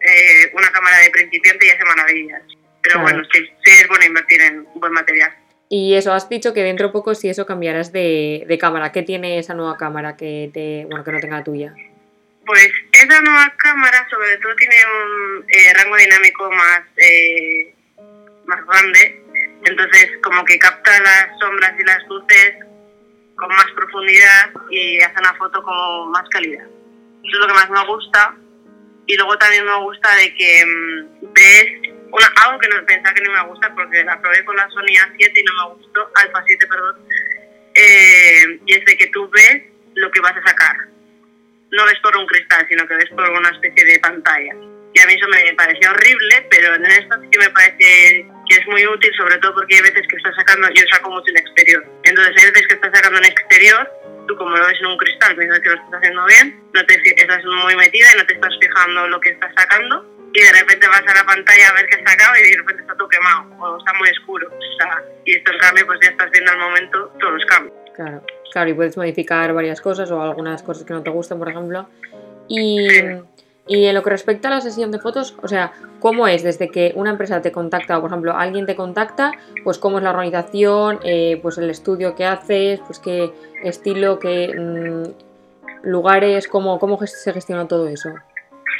eh, 0.00 0.50
una 0.54 0.70
cámara 0.70 0.98
de 0.98 1.10
principiante 1.10 1.66
y 1.66 1.70
hace 1.70 1.84
maravillas. 1.84 2.42
Pero 2.82 3.00
Claro. 3.00 3.02
bueno, 3.02 3.28
sí, 3.32 3.40
sí 3.64 3.72
es 3.80 3.88
bueno 3.88 4.04
invertir 4.04 4.40
en 4.42 4.64
buen 4.74 4.92
material. 4.92 5.34
Y 5.70 5.94
eso, 5.96 6.12
has 6.14 6.28
dicho 6.28 6.54
que 6.54 6.62
dentro 6.62 6.86
de 6.86 6.92
poco 6.92 7.14
si 7.14 7.28
eso 7.28 7.44
cambiarás 7.44 7.92
de, 7.92 8.44
de 8.46 8.58
cámara. 8.58 8.90
¿Qué 8.92 9.02
tiene 9.02 9.38
esa 9.38 9.52
nueva 9.54 9.76
cámara 9.76 10.16
que 10.16 10.50
te, 10.54 10.86
bueno, 10.86 11.04
que 11.04 11.12
no 11.12 11.20
tenga 11.20 11.38
la 11.38 11.44
tuya? 11.44 11.74
Pues 12.48 12.72
esa 12.92 13.20
nueva 13.20 13.52
cámara 13.58 14.08
sobre 14.08 14.38
todo 14.38 14.54
tiene 14.56 14.76
un 14.86 15.44
eh, 15.48 15.74
rango 15.74 15.96
dinámico 15.96 16.50
más, 16.50 16.80
eh, 16.96 17.74
más 18.46 18.64
grande, 18.64 19.22
entonces 19.66 20.12
como 20.22 20.42
que 20.46 20.58
capta 20.58 20.98
las 20.98 21.38
sombras 21.38 21.74
y 21.78 21.84
las 21.84 22.02
luces 22.08 22.54
con 23.36 23.48
más 23.50 23.66
profundidad 23.76 24.50
y 24.70 24.98
hace 24.98 25.20
una 25.20 25.34
foto 25.34 25.62
con 25.62 26.10
más 26.10 26.26
calidad. 26.30 26.64
Eso 26.64 27.34
es 27.34 27.38
lo 27.38 27.48
que 27.48 27.52
más 27.52 27.68
me 27.68 27.84
gusta. 27.84 28.34
Y 29.06 29.16
luego 29.16 29.36
también 29.36 29.66
me 29.66 29.76
gusta 29.80 30.14
de 30.16 30.34
que 30.34 30.64
mm, 30.64 31.32
ves 31.34 31.92
una, 32.10 32.28
algo 32.46 32.58
que 32.60 32.68
no 32.68 32.86
pensaba 32.86 33.14
que 33.14 33.24
no 33.24 33.32
me 33.32 33.48
gusta 33.50 33.74
porque 33.74 34.04
la 34.04 34.18
probé 34.22 34.42
con 34.46 34.56
la 34.56 34.70
Sony 34.70 34.96
A7 34.96 35.32
y 35.36 35.44
no 35.44 35.52
me 35.52 35.74
gustó, 35.74 36.10
Alpha 36.14 36.42
7 36.46 36.66
perdón, 36.66 36.96
eh, 37.74 38.60
y 38.64 38.74
es 38.74 38.84
de 38.86 38.96
que 38.96 39.08
tú 39.08 39.28
ves 39.28 39.64
lo 39.96 40.10
que 40.10 40.20
vas 40.20 40.34
a 40.34 40.48
sacar 40.48 40.88
no 41.70 41.84
ves 41.84 41.98
por 42.02 42.16
un 42.16 42.26
cristal, 42.26 42.66
sino 42.68 42.86
que 42.86 42.94
ves 42.94 43.10
por 43.10 43.28
una 43.28 43.50
especie 43.50 43.84
de 43.84 43.98
pantalla. 44.00 44.54
Y 44.94 45.00
a 45.00 45.06
mí 45.06 45.14
eso 45.14 45.28
me 45.28 45.54
parecía 45.54 45.90
horrible, 45.90 46.46
pero 46.50 46.74
en 46.74 46.86
esto 46.86 47.16
sí 47.20 47.28
que 47.30 47.38
me 47.38 47.50
parece 47.50 48.26
que 48.48 48.56
es 48.56 48.66
muy 48.66 48.86
útil, 48.86 49.12
sobre 49.16 49.36
todo 49.38 49.54
porque 49.54 49.76
hay 49.76 49.82
veces 49.82 50.02
que 50.08 50.16
estás 50.16 50.34
sacando, 50.34 50.68
yo 50.74 50.82
saco 50.90 51.10
mucho 51.10 51.30
en 51.30 51.36
exterior. 51.36 51.84
Entonces 52.04 52.34
hay 52.38 52.50
veces 52.50 52.66
que 52.68 52.74
estás 52.74 52.92
sacando 52.94 53.18
en 53.18 53.26
exterior, 53.26 53.90
tú 54.26 54.36
como 54.36 54.56
lo 54.56 54.66
ves 54.66 54.78
en 54.80 54.86
un 54.86 54.96
cristal, 54.96 55.36
piensas 55.36 55.60
que 55.60 55.68
lo 55.68 55.74
estás 55.74 55.94
haciendo 55.94 56.24
bien, 56.26 56.62
no 56.72 56.86
te 56.86 56.94
estás 56.94 57.44
muy 57.44 57.76
metida 57.76 58.06
y 58.14 58.18
no 58.18 58.26
te 58.26 58.34
estás 58.34 58.54
fijando 58.60 59.08
lo 59.08 59.20
que 59.20 59.30
estás 59.30 59.52
sacando, 59.56 60.04
y 60.32 60.40
de 60.40 60.52
repente 60.52 60.88
vas 60.88 61.02
a 61.06 61.14
la 61.14 61.24
pantalla 61.24 61.68
a 61.68 61.72
ver 61.74 61.86
qué 61.86 61.96
has 61.96 62.10
sacado 62.10 62.36
y 62.36 62.50
de 62.50 62.56
repente 62.56 62.82
está 62.82 62.94
todo 62.96 63.08
quemado, 63.08 63.56
o 63.58 63.78
está 63.78 63.92
muy 63.94 64.08
oscuro. 64.10 64.48
O 64.48 64.78
sea, 64.78 65.02
y 65.24 65.36
esto 65.36 65.52
en 65.52 65.58
cambio, 65.58 65.86
pues 65.86 65.98
ya 66.02 66.10
estás 66.10 66.30
viendo 66.30 66.52
al 66.52 66.58
momento 66.58 67.12
todos 67.20 67.34
los 67.34 67.44
cambios. 67.46 67.76
Claro, 67.98 68.22
claro, 68.52 68.70
y 68.70 68.74
puedes 68.74 68.96
modificar 68.96 69.52
varias 69.52 69.80
cosas 69.80 70.08
o 70.12 70.22
algunas 70.22 70.62
cosas 70.62 70.84
que 70.84 70.92
no 70.92 71.02
te 71.02 71.10
gusten, 71.10 71.36
por 71.36 71.48
ejemplo. 71.48 71.88
Y, 72.46 72.86
en 72.86 73.94
lo 73.94 74.04
que 74.04 74.10
respecta 74.10 74.46
a 74.46 74.52
la 74.52 74.60
sesión 74.60 74.92
de 74.92 75.00
fotos, 75.00 75.34
o 75.42 75.48
sea, 75.48 75.72
¿cómo 75.98 76.28
es 76.28 76.44
desde 76.44 76.70
que 76.70 76.92
una 76.94 77.10
empresa 77.10 77.42
te 77.42 77.50
contacta 77.50 77.98
o, 77.98 78.00
por 78.00 78.10
ejemplo, 78.10 78.36
alguien 78.36 78.66
te 78.66 78.76
contacta? 78.76 79.32
Pues 79.64 79.78
cómo 79.78 79.98
es 79.98 80.04
la 80.04 80.10
organización, 80.10 81.00
eh, 81.02 81.40
pues 81.42 81.58
el 81.58 81.68
estudio 81.70 82.14
que 82.14 82.24
haces, 82.24 82.78
pues 82.86 83.00
qué 83.00 83.32
estilo, 83.64 84.20
qué 84.20 84.54
mm, 84.56 85.88
lugares, 85.88 86.46
cómo, 86.46 86.78
cómo 86.78 87.04
se 87.04 87.32
gestiona 87.32 87.66
todo 87.66 87.88
eso. 87.88 88.10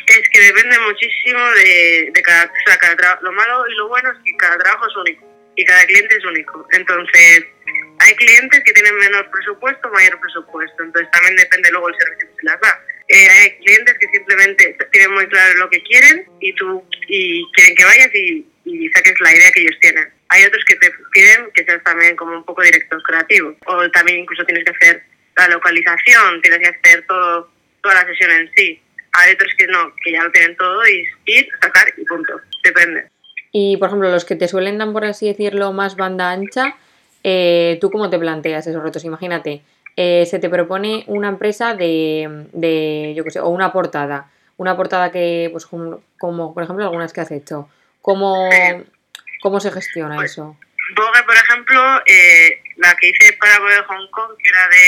Es 0.07 0.29
que 0.31 0.41
depende 0.41 0.79
muchísimo 0.79 1.41
de, 1.57 2.13
cada, 2.23 2.53
cada 2.79 2.95
trabajo. 2.95 3.25
Lo 3.25 3.33
malo 3.33 3.67
y 3.67 3.75
lo 3.75 3.89
bueno 3.89 4.13
es 4.13 4.19
que 4.25 4.37
cada 4.37 4.57
trabajo 4.59 4.87
es 4.87 4.97
único 4.97 5.27
y 5.59 5.65
cada 5.65 5.85
cliente 5.87 6.17
es 6.17 6.25
único. 6.25 6.65
Entonces, 6.71 7.45
hay 7.99 8.15
clientes 8.15 8.63
que 8.65 8.73
tienen 8.73 8.97
menor 8.97 9.31
presupuesto, 9.31 9.89
mayor 9.91 10.21
presupuesto. 10.21 10.83
Entonces, 10.83 11.11
también 11.11 11.37
depende 11.37 11.71
luego 11.71 11.89
el 11.89 11.95
servicio 11.99 12.29
que 12.29 12.35
se 12.35 12.51
les 12.51 12.61
da. 12.61 12.81
Eh, 13.09 13.29
hay 13.29 13.51
clientes 13.65 13.95
que 13.99 14.07
simplemente 14.09 14.77
tienen 14.93 15.13
muy 15.13 15.27
claro 15.29 15.55
lo 15.55 15.71
que 15.71 15.83
quieren 15.83 16.27
y 16.41 16.55
tú 16.55 16.85
y 17.09 17.45
quieren 17.53 17.75
que 17.75 17.85
vayas 17.85 18.15
y, 18.15 18.47
y 18.65 18.89
saques 18.91 19.15
la 19.21 19.35
idea 19.35 19.51
que 19.53 19.63
ellos 19.63 19.79
tienen. 19.81 20.13
Hay 20.29 20.45
otros 20.45 20.63
que 20.67 20.77
te 20.77 20.91
piden 21.13 21.51
que 21.55 21.65
seas 21.65 21.83
también 21.85 22.17
como 22.17 22.33
un 22.33 22.45
poco 22.45 22.63
director 22.63 23.03
creativo. 23.03 23.57
O 23.67 23.91
también 23.91 24.19
incluso 24.19 24.45
tienes 24.45 24.65
que 24.65 24.73
hacer 24.73 25.03
la 25.37 25.49
localización, 25.49 26.43
tienes 26.43 26.61
que 26.61 26.69
hacer 26.69 27.07
todo 27.07 27.51
toda 27.83 27.95
la 27.95 28.07
sesión 28.07 28.31
en 28.31 28.51
sí. 28.57 28.81
Hay 29.13 29.33
otros 29.33 29.53
que 29.57 29.67
no, 29.67 29.93
que 30.05 30.13
ya 30.13 30.23
lo 30.23 30.31
tienen 30.31 30.57
todo 30.57 30.87
y 30.87 31.05
ir, 31.27 31.49
sacar 31.61 31.93
y 31.97 32.05
punto. 32.05 32.41
Depende. 32.63 33.09
Y 33.53 33.77
por 33.79 33.89
ejemplo, 33.89 34.11
los 34.11 34.25
que 34.25 34.37
te 34.37 34.49
suelen 34.49 34.79
dar, 34.79 34.93
por 34.93 35.05
así 35.05 35.27
decirlo, 35.27 35.73
más 35.73 35.97
banda 35.97 36.31
ancha, 36.31 36.77
eh, 37.31 37.79
¿tú 37.81 37.91
cómo 37.91 38.09
te 38.09 38.19
planteas 38.19 38.67
esos 38.67 38.83
retos? 38.83 39.05
Imagínate, 39.05 39.61
eh, 39.97 40.25
se 40.27 40.39
te 40.39 40.49
propone 40.49 41.05
una 41.09 41.29
empresa 41.29 41.75
de, 41.75 42.47
de, 42.53 43.13
yo 43.15 43.23
qué 43.25 43.31
sé, 43.31 43.41
o 43.41 43.49
una 43.49 43.71
portada. 43.71 44.31
Una 44.57 44.77
portada 44.77 45.13
que, 45.13 45.49
pues 45.53 45.67
como, 45.67 46.03
como 46.19 46.55
por 46.55 46.63
ejemplo 46.63 46.85
algunas 46.85 47.13
que 47.13 47.21
has 47.21 47.31
hecho. 47.31 47.69
¿Cómo, 48.01 48.49
cómo 49.43 49.61
se 49.61 49.71
gestiona 49.71 50.17
Pues, 50.17 50.33
eso? 50.33 50.57
Vogue, 50.97 51.23
por 51.27 51.37
ejemplo, 51.37 51.81
eh, 52.07 52.63
la 52.77 52.95
que 52.97 53.11
hice 53.11 53.37
para 53.39 53.59
Vogue 53.59 53.83
Hong 53.89 54.11
Kong, 54.11 54.33
que 54.43 54.49
era 54.49 54.69
de, 54.69 54.87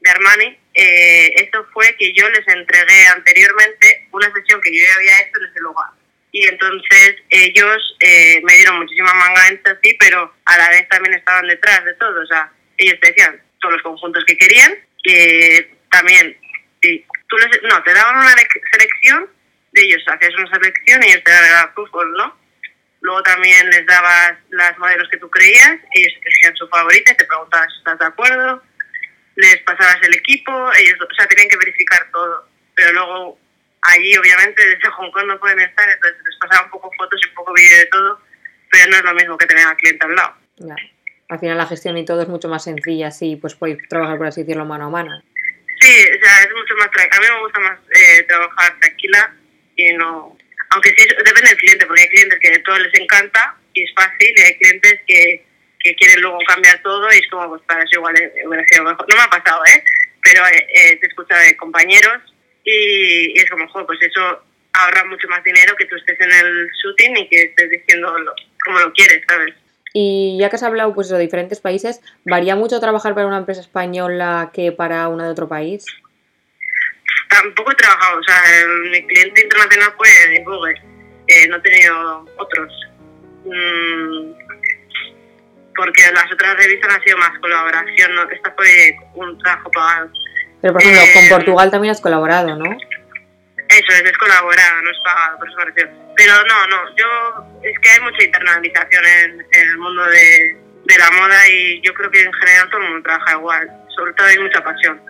de 0.00 0.10
Armani, 0.10 0.58
eh, 0.72 1.30
esto 1.42 1.66
fue 1.74 1.94
que 1.98 2.12
yo 2.14 2.28
les 2.30 2.48
entregué 2.48 3.06
anteriormente 3.14 4.08
una 4.12 4.32
sesión 4.32 4.60
que 4.62 4.72
yo 4.72 4.82
ya 4.88 4.94
había 4.96 5.20
hecho 5.20 5.38
en 5.40 5.50
ese 5.50 5.60
lugar. 5.60 5.90
Y 6.38 6.46
entonces 6.48 7.16
ellos 7.30 7.96
eh, 8.00 8.42
me 8.44 8.52
dieron 8.56 8.78
muchísima 8.80 9.14
manga 9.14 9.46
ancha, 9.46 9.78
sí, 9.82 9.96
pero 9.98 10.34
a 10.44 10.58
la 10.58 10.68
vez 10.68 10.86
también 10.90 11.14
estaban 11.14 11.46
detrás 11.46 11.82
de 11.82 11.94
todo. 11.94 12.20
O 12.20 12.26
sea, 12.26 12.52
ellos 12.76 13.00
te 13.00 13.08
decían 13.08 13.40
todos 13.58 13.72
los 13.72 13.82
conjuntos 13.82 14.22
que 14.26 14.36
querían, 14.36 14.74
que 15.02 15.74
también, 15.90 16.36
no, 17.62 17.82
te 17.84 17.94
daban 17.94 18.18
una 18.18 18.34
lec- 18.34 18.60
selección 18.70 19.30
de 19.72 19.80
ellos, 19.80 20.02
hacías 20.08 20.34
una 20.34 20.50
selección 20.50 21.02
y 21.02 21.06
ellos 21.06 21.24
te 21.24 21.30
daban 21.30 21.72
fútbol, 21.74 22.12
¿no? 22.18 22.38
Luego 23.00 23.22
también 23.22 23.70
les 23.70 23.86
dabas 23.86 24.34
las 24.50 24.76
modelos 24.76 25.08
que 25.10 25.16
tú 25.16 25.30
creías, 25.30 25.78
ellos 25.94 26.12
elegían 26.20 26.56
su 26.56 26.68
favorita 26.68 27.12
y 27.12 27.16
te 27.16 27.24
preguntaban 27.24 27.70
si 27.70 27.78
estás 27.78 27.98
de 27.98 28.06
acuerdo, 28.06 28.62
les 29.36 29.56
pasabas 29.62 30.02
el 30.02 30.14
equipo, 30.16 30.52
ellos, 30.74 30.98
o 31.00 31.14
sea, 31.14 31.26
tenían 31.28 31.48
que 31.48 31.56
verificar 31.56 32.10
todo. 32.12 32.46
Pero 32.74 32.92
luego 32.92 33.40
allí, 33.88 34.16
obviamente, 34.16 34.66
desde 34.66 34.88
Hong 34.88 35.10
Kong 35.10 35.26
no 35.26 35.38
pueden 35.38 35.60
estar, 35.60 35.88
entonces 35.88 36.20
les 36.24 36.38
pasaba 36.38 36.64
un 36.64 36.70
poco 36.70 36.90
fotos 36.96 37.20
y 37.24 37.28
un 37.28 37.34
poco 37.34 37.52
vídeo 37.54 37.78
de 37.78 37.86
todo, 37.86 38.20
pero 38.70 38.90
no 38.90 38.96
es 38.96 39.04
lo 39.04 39.14
mismo 39.14 39.38
que 39.38 39.46
tener 39.46 39.66
al 39.66 39.76
cliente 39.76 40.06
al 40.06 40.14
lado. 40.14 40.34
Ya. 40.56 40.76
Al 41.28 41.40
final 41.40 41.58
la 41.58 41.66
gestión 41.66 41.98
y 41.98 42.04
todo 42.04 42.22
es 42.22 42.28
mucho 42.28 42.48
más 42.48 42.64
sencilla, 42.64 43.10
sí, 43.10 43.36
pues 43.36 43.54
podéis 43.54 43.78
trabajar, 43.88 44.16
por 44.16 44.26
así 44.26 44.42
decirlo, 44.42 44.64
mano 44.64 44.86
a 44.86 44.90
mano. 44.90 45.22
Sí, 45.80 46.06
o 46.08 46.24
sea, 46.24 46.42
es 46.42 46.50
mucho 46.54 46.74
más 46.76 46.90
tranquila. 46.90 47.16
A 47.16 47.20
mí 47.20 47.26
me 47.34 47.40
gusta 47.40 47.60
más 47.60 47.78
eh, 47.94 48.22
trabajar 48.22 48.78
tranquila 48.80 49.34
y 49.76 49.92
no... 49.94 50.36
Aunque 50.70 50.90
sí, 50.96 51.06
depende 51.24 51.50
del 51.50 51.58
cliente, 51.58 51.86
porque 51.86 52.02
hay 52.02 52.08
clientes 52.08 52.38
que 52.40 52.58
todo 52.60 52.78
les 52.78 52.94
encanta 53.00 53.56
y 53.72 53.82
es 53.82 53.90
fácil, 53.94 54.34
y 54.36 54.40
hay 54.40 54.58
clientes 54.58 55.00
que, 55.06 55.44
que 55.80 55.94
quieren 55.94 56.20
luego 56.20 56.38
cambiar 56.48 56.80
todo 56.82 57.12
y 57.12 57.18
es 57.18 57.28
como, 57.30 57.48
pues 57.50 57.62
para 57.62 57.82
eso 57.82 57.98
igual 57.98 58.14
hubiera 58.46 58.66
sido 58.66 58.84
mejor. 58.84 59.06
No 59.08 59.16
me 59.16 59.22
ha 59.22 59.30
pasado, 59.30 59.62
¿eh? 59.66 59.84
Pero 60.22 60.46
eh, 60.46 60.66
eh, 60.74 60.96
te 60.96 61.06
escucha 61.06 61.36
de 61.38 61.56
compañeros 61.56 62.20
y, 62.66 63.32
y 63.34 63.38
es 63.38 63.48
como, 63.48 63.66
joder, 63.68 63.86
pues 63.86 64.02
eso 64.02 64.42
ahorra 64.76 65.04
mucho 65.04 65.28
más 65.28 65.42
dinero 65.42 65.74
que 65.76 65.86
tú 65.86 65.96
estés 65.96 66.20
en 66.20 66.32
el 66.32 66.70
shooting 66.82 67.16
y 67.16 67.28
que 67.28 67.42
estés 67.42 67.70
diciendo 67.70 68.18
lo, 68.18 68.34
como 68.64 68.80
lo 68.80 68.92
quieres, 68.92 69.22
¿sabes? 69.28 69.54
Y 69.94 70.36
ya 70.38 70.50
que 70.50 70.56
has 70.56 70.62
hablado 70.62 70.92
pues, 70.94 71.08
de 71.08 71.18
diferentes 71.18 71.60
países, 71.60 72.02
¿varía 72.24 72.54
mucho 72.54 72.80
trabajar 72.80 73.14
para 73.14 73.26
una 73.26 73.38
empresa 73.38 73.62
española 73.62 74.50
que 74.52 74.72
para 74.72 75.08
una 75.08 75.24
de 75.24 75.30
otro 75.30 75.48
país? 75.48 75.86
Tampoco 77.30 77.72
he 77.72 77.74
trabajado, 77.76 78.20
o 78.20 78.22
sea, 78.22 78.42
mi 78.90 79.06
cliente 79.06 79.42
internacional 79.42 79.94
fue 79.96 80.28
de 80.28 80.44
Google, 80.44 80.82
eh, 81.28 81.48
no 81.48 81.56
he 81.56 81.60
tenido 81.60 82.28
otros. 82.36 82.72
Mm, 83.44 84.32
porque 85.76 86.02
las 86.12 86.30
otras 86.32 86.56
revistas 86.56 86.94
han 86.94 87.02
sido 87.02 87.18
más 87.18 87.38
colaboración, 87.38 88.14
¿no? 88.14 88.28
esta 88.30 88.52
fue 88.56 88.96
un 89.14 89.38
trabajo 89.38 89.70
pagado. 89.70 90.10
Pero 90.60 90.72
por 90.72 90.82
ejemplo, 90.82 91.02
con 91.14 91.24
Eh, 91.24 91.30
Portugal 91.30 91.70
también 91.70 91.92
has 91.92 92.00
colaborado, 92.00 92.56
¿no? 92.56 92.64
Eso 93.68 93.92
es, 93.92 94.02
es 94.02 94.18
colaborado, 94.18 94.82
no 94.82 94.90
es 94.90 94.96
pagado, 95.04 95.38
por 95.38 95.48
eso 95.48 95.58
refiero. 95.58 95.90
Pero 96.16 96.32
no, 96.44 96.66
no, 96.68 96.96
yo, 96.96 97.60
es 97.62 97.78
que 97.80 97.88
hay 97.90 98.00
mucha 98.00 98.24
internalización 98.24 99.04
en, 99.04 99.30
en 99.52 99.68
el 99.68 99.78
mundo 99.78 100.04
de, 100.04 100.56
de 100.84 100.98
la 100.98 101.10
moda 101.10 101.48
y 101.50 101.80
yo 101.82 101.92
creo 101.94 102.10
que 102.10 102.22
en 102.22 102.32
general 102.32 102.70
todo 102.70 102.80
el 102.80 102.88
mundo 102.90 103.02
trabaja 103.02 103.32
igual, 103.32 103.70
sobre 103.94 104.12
todo 104.14 104.26
hay 104.26 104.38
mucha 104.38 104.62
pasión. 104.62 105.00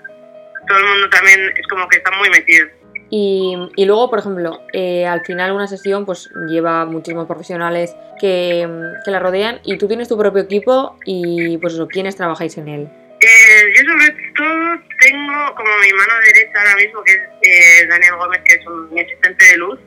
Todo 0.67 0.79
el 0.79 0.85
mundo 0.85 1.09
también 1.11 1.41
es 1.57 1.67
como 1.69 1.87
que 1.89 1.99
está 1.99 2.11
muy 2.13 2.29
metido. 2.31 2.67
Y, 3.09 3.55
y 3.77 3.85
luego, 3.85 4.11
por 4.11 4.19
ejemplo, 4.19 4.61
eh, 4.73 5.07
al 5.07 5.25
final 5.25 5.53
una 5.53 5.69
sesión 5.69 6.05
pues 6.05 6.29
lleva 6.49 6.85
muchísimos 6.87 7.29
profesionales 7.29 7.95
que, 8.19 8.67
que 9.05 9.11
la 9.13 9.21
rodean 9.21 9.61
y 9.63 9.79
tú 9.79 9.87
tienes 9.87 10.09
tu 10.09 10.19
propio 10.19 10.43
equipo 10.43 10.99
y 11.05 11.57
pues 11.59 11.75
eso, 11.75 11.87
¿quiénes 11.87 12.17
trabajáis 12.17 12.59
en 12.59 12.67
él? 12.67 12.89
Eh, 13.21 13.73
yo 13.77 13.93
sobre 13.93 14.11
todo 14.35 14.83
tengo 15.07 15.55
como 15.55 15.79
mi 15.79 15.93
mano 15.93 16.15
derecha 16.21 16.59
ahora 16.59 16.75
mismo, 16.77 17.05
que 17.05 17.13
es 17.13 17.21
eh, 17.43 17.87
Daniel 17.87 18.17
Gómez, 18.17 18.43
que 18.45 18.55
es 18.55 18.67
un, 18.67 18.93
mi 18.93 19.01
asistente 19.01 19.45
de 19.45 19.57
luz. 19.57 19.79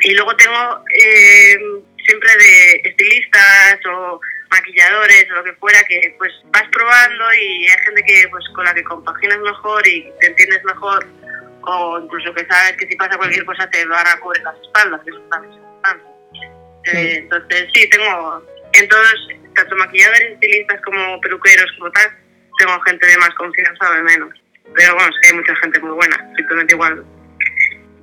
Y 0.00 0.14
luego 0.14 0.34
tengo 0.36 0.84
eh, 0.98 1.58
siempre 2.06 2.30
de 2.38 2.88
estilistas 2.88 3.80
o 3.86 4.20
maquilladores 4.50 5.26
o 5.30 5.34
lo 5.34 5.44
que 5.44 5.52
fuera, 5.54 5.82
que 5.84 6.14
pues 6.16 6.32
vas 6.46 6.64
probando 6.72 7.34
y 7.34 7.66
hay 7.66 7.78
gente 7.84 8.02
que 8.04 8.28
pues 8.30 8.44
con 8.54 8.64
la 8.64 8.72
que 8.72 8.82
compaginas 8.84 9.38
mejor 9.40 9.86
y 9.86 10.10
te 10.20 10.28
entiendes 10.28 10.64
mejor 10.64 11.06
o 11.62 12.00
incluso 12.02 12.32
que 12.32 12.46
sabes 12.46 12.76
que 12.78 12.86
si 12.86 12.96
pasa 12.96 13.18
cualquier 13.18 13.44
cosa 13.44 13.68
te 13.68 13.84
van 13.84 14.06
a 14.06 14.18
cubrir 14.20 14.42
las 14.42 14.56
espaldas, 14.62 15.02
que 15.04 15.10
es 15.10 15.16
importante. 15.16 16.06
Eh, 16.84 17.16
entonces 17.18 17.68
sí, 17.74 17.90
tengo 17.90 18.42
en 18.72 18.88
todos, 18.88 19.28
tanto 19.54 19.76
maquilladores, 19.76 20.32
estilistas 20.32 20.80
como 20.82 21.20
peluqueros, 21.20 21.70
como 21.78 21.90
tal, 21.90 22.10
tengo 22.58 22.80
gente 22.82 23.06
de 23.06 23.16
más 23.18 23.30
confianza 23.30 23.90
o 23.90 23.94
de 23.94 24.02
menos. 24.02 24.30
Pero 24.74 24.94
bueno, 24.94 25.10
que 25.22 25.28
hay 25.28 25.34
mucha 25.36 25.56
gente 25.56 25.80
muy 25.80 25.90
buena, 25.92 26.16
simplemente 26.36 26.74
igual. 26.74 27.04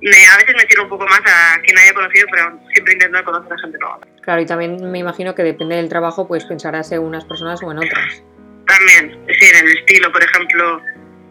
Me, 0.02 0.26
a 0.26 0.36
veces 0.36 0.54
me 0.56 0.64
tiro 0.64 0.82
un 0.82 0.88
poco 0.88 1.06
más 1.06 1.20
a 1.24 1.60
quien 1.62 1.78
haya 1.78 1.94
conocido, 1.94 2.26
pero 2.30 2.60
siempre 2.72 2.94
intento 2.94 3.24
conocer 3.24 3.52
a 3.52 3.58
gente 3.58 3.78
nueva. 3.78 4.00
Claro, 4.22 4.42
y 4.42 4.46
también 4.46 4.90
me 4.90 4.98
imagino 4.98 5.34
que 5.34 5.42
depende 5.42 5.76
del 5.76 5.88
trabajo, 5.88 6.26
pues 6.26 6.44
pensarás 6.44 6.90
en 6.92 7.00
unas 7.00 7.24
personas 7.24 7.62
o 7.62 7.70
en 7.70 7.78
otras. 7.78 8.22
También, 8.66 9.18
es 9.28 9.38
decir, 9.38 9.56
en 9.56 9.66
el 9.66 9.78
estilo, 9.78 10.12
por 10.12 10.22
ejemplo, 10.22 10.82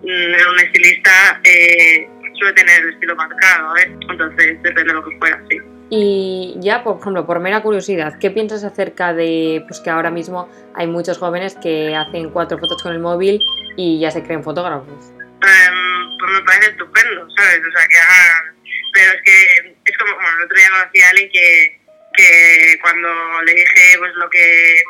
mm, 0.01 0.51
un 0.51 0.59
estilista 0.59 1.41
eh, 1.43 2.07
suele 2.37 2.53
tener 2.53 2.81
el 2.81 2.93
estilo 2.93 3.15
marcado, 3.15 3.77
¿eh? 3.77 3.91
entonces 4.09 4.61
depende 4.63 4.83
de 4.83 4.93
lo 4.93 5.03
que 5.03 5.17
fuera, 5.17 5.41
sí. 5.49 5.59
Y 5.89 6.55
ya, 6.57 6.83
por 6.83 6.99
ejemplo, 6.99 7.25
por 7.27 7.39
mera 7.39 7.61
curiosidad, 7.61 8.17
¿qué 8.19 8.31
piensas 8.31 8.63
acerca 8.63 9.13
de 9.13 9.63
pues 9.67 9.79
que 9.79 9.91
ahora 9.91 10.09
mismo 10.09 10.49
hay 10.73 10.87
muchos 10.87 11.19
jóvenes 11.19 11.55
que 11.61 11.95
hacen 11.95 12.31
cuatro 12.31 12.57
fotos 12.57 12.81
con 12.81 12.93
el 12.93 12.99
móvil 12.99 13.39
y 13.77 13.99
ya 13.99 14.09
se 14.09 14.23
creen 14.23 14.43
fotógrafos? 14.43 15.13
Em, 15.19 16.17
pues 16.17 16.31
me 16.31 16.41
parece 16.41 16.71
estupendo, 16.71 17.27
¿sabes? 17.37 17.59
O 17.59 17.71
sea, 17.71 17.87
que 17.87 17.97
hagan... 17.97 18.55
Pero 18.93 19.11
es 19.11 19.21
que 19.23 19.75
es 19.85 19.97
como, 19.97 20.15
bueno, 20.15 20.37
el 20.37 20.45
otro 20.45 20.57
día 20.57 20.69
conocí 20.71 21.01
a 21.01 21.09
alguien 21.09 21.29
que, 21.31 21.81
que 22.15 22.79
cuando 22.81 23.41
le 23.43 23.53
dije 23.53 23.97
pues 23.99 24.13
lo 24.15 24.29
que... 24.29 24.83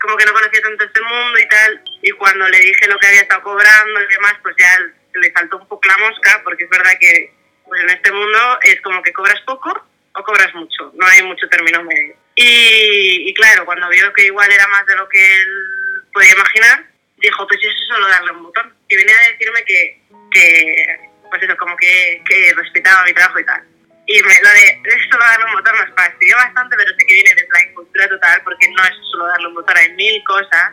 Como 0.00 0.16
que 0.16 0.26
no 0.26 0.32
conocía 0.32 0.60
tanto 0.62 0.84
este 0.84 1.00
mundo 1.00 1.38
y 1.38 1.48
tal, 1.48 1.82
y 2.02 2.10
cuando 2.12 2.46
le 2.48 2.60
dije 2.60 2.86
lo 2.88 2.98
que 2.98 3.06
había 3.06 3.22
estado 3.22 3.42
cobrando 3.42 4.02
y 4.02 4.12
demás, 4.12 4.34
pues 4.42 4.54
ya 4.58 4.78
le 5.14 5.32
saltó 5.32 5.56
un 5.56 5.66
poco 5.66 5.88
la 5.88 5.96
mosca, 5.96 6.42
porque 6.44 6.64
es 6.64 6.70
verdad 6.70 6.92
que 7.00 7.32
pues 7.66 7.82
en 7.82 7.88
este 7.88 8.12
mundo 8.12 8.38
es 8.62 8.78
como 8.82 9.02
que 9.02 9.14
cobras 9.14 9.40
poco 9.46 9.82
o 10.14 10.22
cobras 10.22 10.54
mucho, 10.54 10.92
no 10.94 11.06
hay 11.06 11.22
mucho 11.22 11.48
término 11.48 11.82
medio. 11.82 12.14
Y, 12.36 13.28
y 13.28 13.34
claro, 13.34 13.64
cuando 13.64 13.88
vio 13.88 14.12
que 14.12 14.26
igual 14.26 14.50
era 14.52 14.66
más 14.68 14.86
de 14.86 14.96
lo 14.96 15.08
que 15.08 15.24
él 15.24 16.02
podía 16.12 16.32
imaginar, 16.32 16.84
dijo, 17.18 17.46
pues 17.46 17.60
eso 17.60 17.70
es 17.70 17.88
solo 17.88 18.08
darle 18.08 18.32
un 18.32 18.42
botón. 18.44 18.74
Y 18.88 18.96
venía 18.96 19.14
a 19.16 19.32
decirme 19.32 19.64
que, 19.64 20.00
que 20.30 21.10
pues 21.30 21.42
eso, 21.42 21.56
como 21.56 21.76
que, 21.76 22.22
que 22.28 22.54
respetaba 22.54 23.04
mi 23.04 23.12
trabajo 23.12 23.40
y 23.40 23.44
tal. 23.44 23.62
Y 24.06 24.22
me, 24.22 24.40
lo 24.42 24.48
de 24.50 24.82
es 24.84 25.08
solo 25.10 25.24
darle 25.24 25.46
un 25.46 25.52
botón 25.52 25.74
me 25.78 25.92
fastidió 25.94 26.36
bastante, 26.36 26.76
pero 26.76 26.90
sé 26.90 27.06
que 27.06 27.14
viene 27.14 27.34
desde 27.34 27.48
la 27.48 27.62
incultura 27.70 28.08
total, 28.08 28.42
porque 28.44 28.68
no 28.68 28.84
es 28.84 28.94
solo 29.10 29.26
darle 29.26 29.48
un 29.48 29.54
botón, 29.54 29.76
hay 29.76 29.92
mil 29.94 30.22
cosas. 30.24 30.72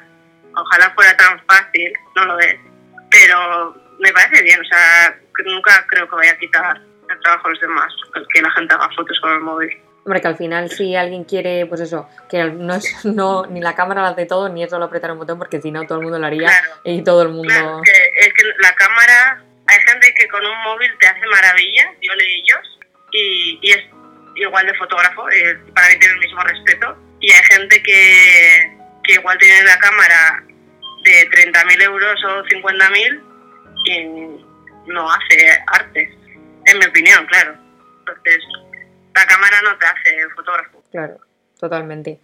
Ojalá 0.54 0.94
fuera 0.94 1.16
tan 1.16 1.44
fácil, 1.46 1.94
no 2.16 2.26
lo 2.26 2.40
es. 2.40 2.58
Pero 3.10 3.76
me 4.00 4.12
parece 4.12 4.44
bien, 4.44 4.60
o 4.60 4.66
sea, 4.66 5.18
nunca 5.46 5.86
creo 5.88 6.10
que 6.10 6.16
vaya 6.16 6.32
a 6.34 6.38
quitar 6.38 6.82
el 7.12 7.20
trabajo 7.20 7.48
a 7.48 7.50
los 7.52 7.60
demás, 7.60 7.94
que 8.34 8.42
la 8.42 8.52
gente 8.52 8.74
haga 8.74 8.90
fotos 8.96 9.20
con 9.22 9.34
el 9.34 9.40
móvil. 9.42 9.70
Hombre, 10.04 10.20
que 10.20 10.28
al 10.28 10.36
final 10.38 10.70
si 10.72 10.96
alguien 10.96 11.24
quiere, 11.26 11.66
pues 11.68 11.82
eso, 11.82 12.10
que 12.30 12.44
no 12.46 12.74
es 12.74 13.06
no 13.06 13.46
ni 13.46 13.62
la 13.62 13.76
cámara 13.76 14.02
lo 14.02 14.08
hace 14.08 14.26
todo, 14.26 14.50
ni 14.50 14.64
es 14.64 14.70
solo 14.70 14.86
apretar 14.86 15.12
un 15.12 15.20
botón, 15.20 15.38
porque 15.38 15.62
si 15.62 15.72
no 15.72 15.84
todo 15.86 16.00
el 16.00 16.04
mundo 16.04 16.18
lo 16.20 16.26
haría 16.26 16.48
Claro. 16.48 16.76
y 16.84 17.04
todo 17.04 17.22
el 17.24 17.30
mundo... 17.30 17.54
Claro, 17.54 17.82
es 17.84 17.92
que, 17.92 18.26
es 18.28 18.34
que 18.34 18.44
la 18.60 18.74
cámara, 18.74 19.44
hay 19.68 19.80
gente 19.88 20.14
que 20.16 20.28
con 20.28 20.46
un 20.46 20.64
móvil 20.64 20.92
te 21.00 21.08
hace 21.08 21.26
maravillas, 21.28 21.88
yo 22.02 22.14
leí 22.16 22.42
ellos, 22.42 22.80
y, 23.12 23.60
y 23.62 23.72
es 23.72 23.84
igual 24.36 24.66
de 24.66 24.74
fotógrafo, 24.76 25.30
eh, 25.30 25.58
para 25.76 25.88
mí 25.90 26.00
tiene 26.00 26.14
el 26.16 26.20
mismo 26.20 26.42
respeto, 26.44 26.98
y 27.20 27.32
hay 27.32 27.44
gente 27.52 27.84
que, 27.84 28.78
que 29.04 29.14
igual 29.14 29.38
tiene 29.38 29.64
la 29.64 29.78
cámara 29.78 30.44
de 31.04 31.30
30.000 31.30 31.84
euros 31.84 32.24
o 32.26 32.44
50.000 32.44 33.22
y 33.86 34.92
no 34.92 35.12
hace 35.12 35.64
arte, 35.68 36.11
opinión, 37.02 37.26
claro. 37.26 37.58
Entonces, 38.00 38.44
la 39.16 39.26
cámara 39.26 39.62
no 39.64 39.78
te 39.78 39.86
hace 39.86 40.30
fotógrafo. 40.36 40.84
Claro, 40.92 41.20
totalmente. 41.60 42.20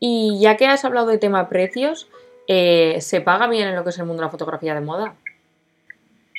Y 0.00 0.40
ya 0.40 0.56
que 0.56 0.66
has 0.66 0.84
hablado 0.84 1.06
de 1.06 1.18
tema 1.18 1.48
precios, 1.48 2.08
eh, 2.48 2.98
¿se 3.00 3.20
paga 3.20 3.46
bien 3.46 3.68
en 3.68 3.76
lo 3.76 3.84
que 3.84 3.90
es 3.90 3.98
el 3.98 4.06
mundo 4.06 4.22
de 4.22 4.26
la 4.26 4.30
fotografía 4.30 4.74
de 4.74 4.80
moda? 4.80 5.14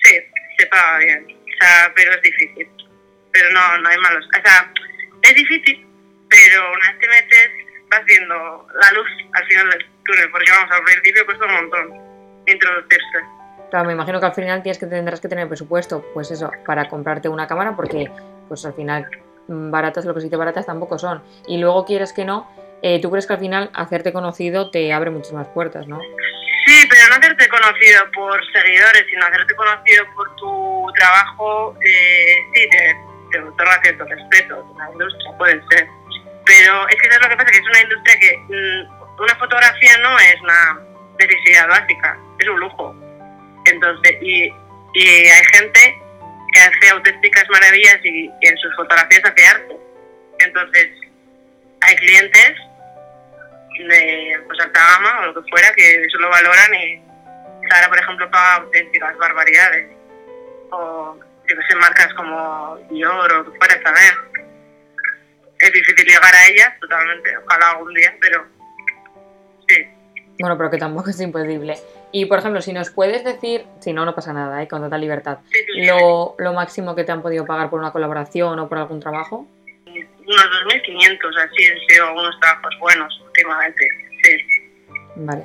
Sí, 0.03 0.15
se 0.57 0.65
paga 0.67 0.97
bien. 0.97 1.25
O 1.25 1.65
sea, 1.65 1.91
pero 1.95 2.11
es 2.13 2.21
difícil. 2.21 2.67
Pero 3.31 3.51
no, 3.51 3.77
no 3.79 3.89
hay 3.89 3.97
malos. 3.97 4.25
O 4.25 4.41
sea, 4.43 4.71
es 5.21 5.35
difícil, 5.35 5.87
pero 6.29 6.71
una 6.71 6.91
vez 6.91 6.99
te 6.99 7.07
metes, 7.07 7.49
vas 7.89 8.05
viendo 8.05 8.67
la 8.81 8.91
luz 8.91 9.07
al 9.33 9.45
final 9.45 9.69
del 9.69 9.85
túnel, 10.03 10.31
porque 10.31 10.51
vamos, 10.51 10.71
al 10.71 10.83
principio 10.83 11.25
cuesta 11.25 11.45
un 11.45 11.53
montón 11.53 11.93
introducirse. 12.47 13.42
Claro, 13.73 13.87
me 13.87 13.93
imagino 13.93 14.19
que 14.19 14.27
al 14.27 14.35
final 14.35 14.61
tienes 14.61 14.77
que 14.77 14.85
tendrás 14.85 15.19
que 15.19 15.27
tener 15.27 15.47
presupuesto, 15.47 16.05
pues 16.13 16.29
eso, 16.29 16.51
para 16.63 16.87
comprarte 16.87 17.27
una 17.27 17.47
cámara, 17.47 17.75
porque 17.75 18.11
pues 18.47 18.63
al 18.67 18.75
final 18.75 19.09
mm, 19.47 19.71
baratas, 19.71 20.05
lo 20.05 20.13
que 20.13 20.21
sí 20.21 20.29
te 20.29 20.35
baratas 20.35 20.67
tampoco 20.67 20.99
son. 20.99 21.23
Y 21.47 21.57
luego 21.57 21.83
quieres 21.83 22.13
que 22.13 22.23
no, 22.23 22.47
eh, 22.83 23.01
tú 23.01 23.09
crees 23.09 23.25
que 23.25 23.33
al 23.33 23.39
final 23.39 23.71
hacerte 23.73 24.13
conocido 24.13 24.69
te 24.69 24.93
abre 24.93 25.09
muchas 25.09 25.33
más 25.33 25.47
puertas, 25.47 25.87
¿no? 25.87 25.99
Sí, 26.67 26.85
pero 26.87 27.01
no 27.09 27.15
hacerte 27.15 27.49
conocido 27.49 28.11
por 28.13 28.39
seguidores, 28.51 29.05
sino 29.09 29.25
hacerte 29.25 29.55
conocido 29.55 30.05
por 30.13 30.35
tu 30.35 30.91
trabajo, 30.95 31.75
eh, 31.81 32.35
sí, 32.53 32.69
te, 32.69 32.95
te 33.31 33.39
otorga 33.39 33.81
cierto 33.81 34.05
respeto, 34.05 34.71
una 34.75 34.91
industria 34.91 35.31
puede 35.39 35.63
ser. 35.71 35.87
Pero 36.45 36.87
es 36.89 36.95
que 37.01 37.07
eso 37.07 37.15
es 37.15 37.21
lo 37.23 37.29
que 37.29 37.37
pasa, 37.37 37.49
que 37.49 37.57
es 37.57 37.69
una 37.69 37.81
industria 37.81 38.19
que 38.19 38.37
mm, 38.37 39.19
una 39.19 39.35
fotografía 39.37 39.97
no 40.03 40.19
es 40.19 40.39
una 40.41 40.79
necesidad 41.17 41.67
básica, 41.67 42.19
es 42.37 42.47
un 42.47 42.59
lujo. 42.59 43.02
Entonces, 43.73 44.17
y, 44.21 44.53
y 44.93 45.07
hay 45.07 45.45
gente 45.53 45.99
que 46.53 46.59
hace 46.61 46.89
auténticas 46.91 47.45
maravillas 47.49 47.97
y, 48.03 48.31
en 48.41 48.57
sus 48.57 48.75
fotografías 48.75 49.23
hace 49.25 49.45
arte. 49.47 49.77
Entonces, 50.39 50.89
hay 51.81 51.95
clientes 51.95 52.53
de 53.79 54.39
pues, 54.45 54.59
alta 54.59 54.79
gama 54.79 55.19
o 55.19 55.25
lo 55.27 55.33
que 55.33 55.49
fuera 55.49 55.73
que 55.73 56.03
eso 56.03 56.17
lo 56.19 56.29
valoran 56.29 56.73
y 56.75 57.01
Sara, 57.69 57.89
por 57.89 57.99
ejemplo, 57.99 58.29
paga 58.29 58.55
auténticas 58.55 59.17
barbaridades. 59.17 59.89
O, 60.71 61.17
yo 61.47 61.55
que 61.55 61.63
sé, 61.67 61.75
marcas 61.75 62.13
como 62.13 62.77
Dior 62.89 63.31
o 63.31 63.43
lo 63.43 63.51
que 63.51 63.57
fuera, 63.57 63.81
¿sabes? 63.83 64.13
Es 65.59 65.73
difícil 65.73 66.05
llegar 66.05 66.35
a 66.35 66.47
ellas 66.47 66.79
totalmente, 66.79 67.37
ojalá 67.37 67.71
algún 67.71 67.93
día, 67.93 68.13
pero 68.19 68.45
sí. 69.67 69.87
Bueno, 70.39 70.57
pero 70.57 70.69
que 70.69 70.77
tampoco 70.77 71.09
es 71.09 71.19
imposible. 71.21 71.77
Y 72.13 72.27
por 72.27 72.39
ejemplo, 72.39 72.61
si 72.61 72.71
nos 72.71 72.91
puedes 72.91 73.23
decir, 73.23 73.65
si 73.79 73.91
no, 73.91 74.05
no 74.05 74.15
pasa 74.15 74.31
nada, 74.31 74.61
¿eh? 74.61 74.67
con 74.67 74.81
total 74.81 75.01
libertad, 75.01 75.39
lo, 75.75 76.35
lo 76.37 76.53
máximo 76.53 76.95
que 76.95 77.03
te 77.03 77.11
han 77.11 77.21
podido 77.21 77.45
pagar 77.45 77.69
por 77.69 77.79
una 77.79 77.91
colaboración 77.91 78.59
o 78.59 78.69
por 78.69 78.77
algún 78.77 78.99
trabajo. 78.99 79.47
Unos 79.87 80.45
2.500, 80.67 81.43
así 81.43 81.65
han 81.65 81.79
sido 81.87 82.07
algunos 82.07 82.39
trabajos 82.39 82.75
buenos 82.79 83.21
últimamente, 83.25 83.87
sí. 84.23 84.37
Vale. 85.15 85.43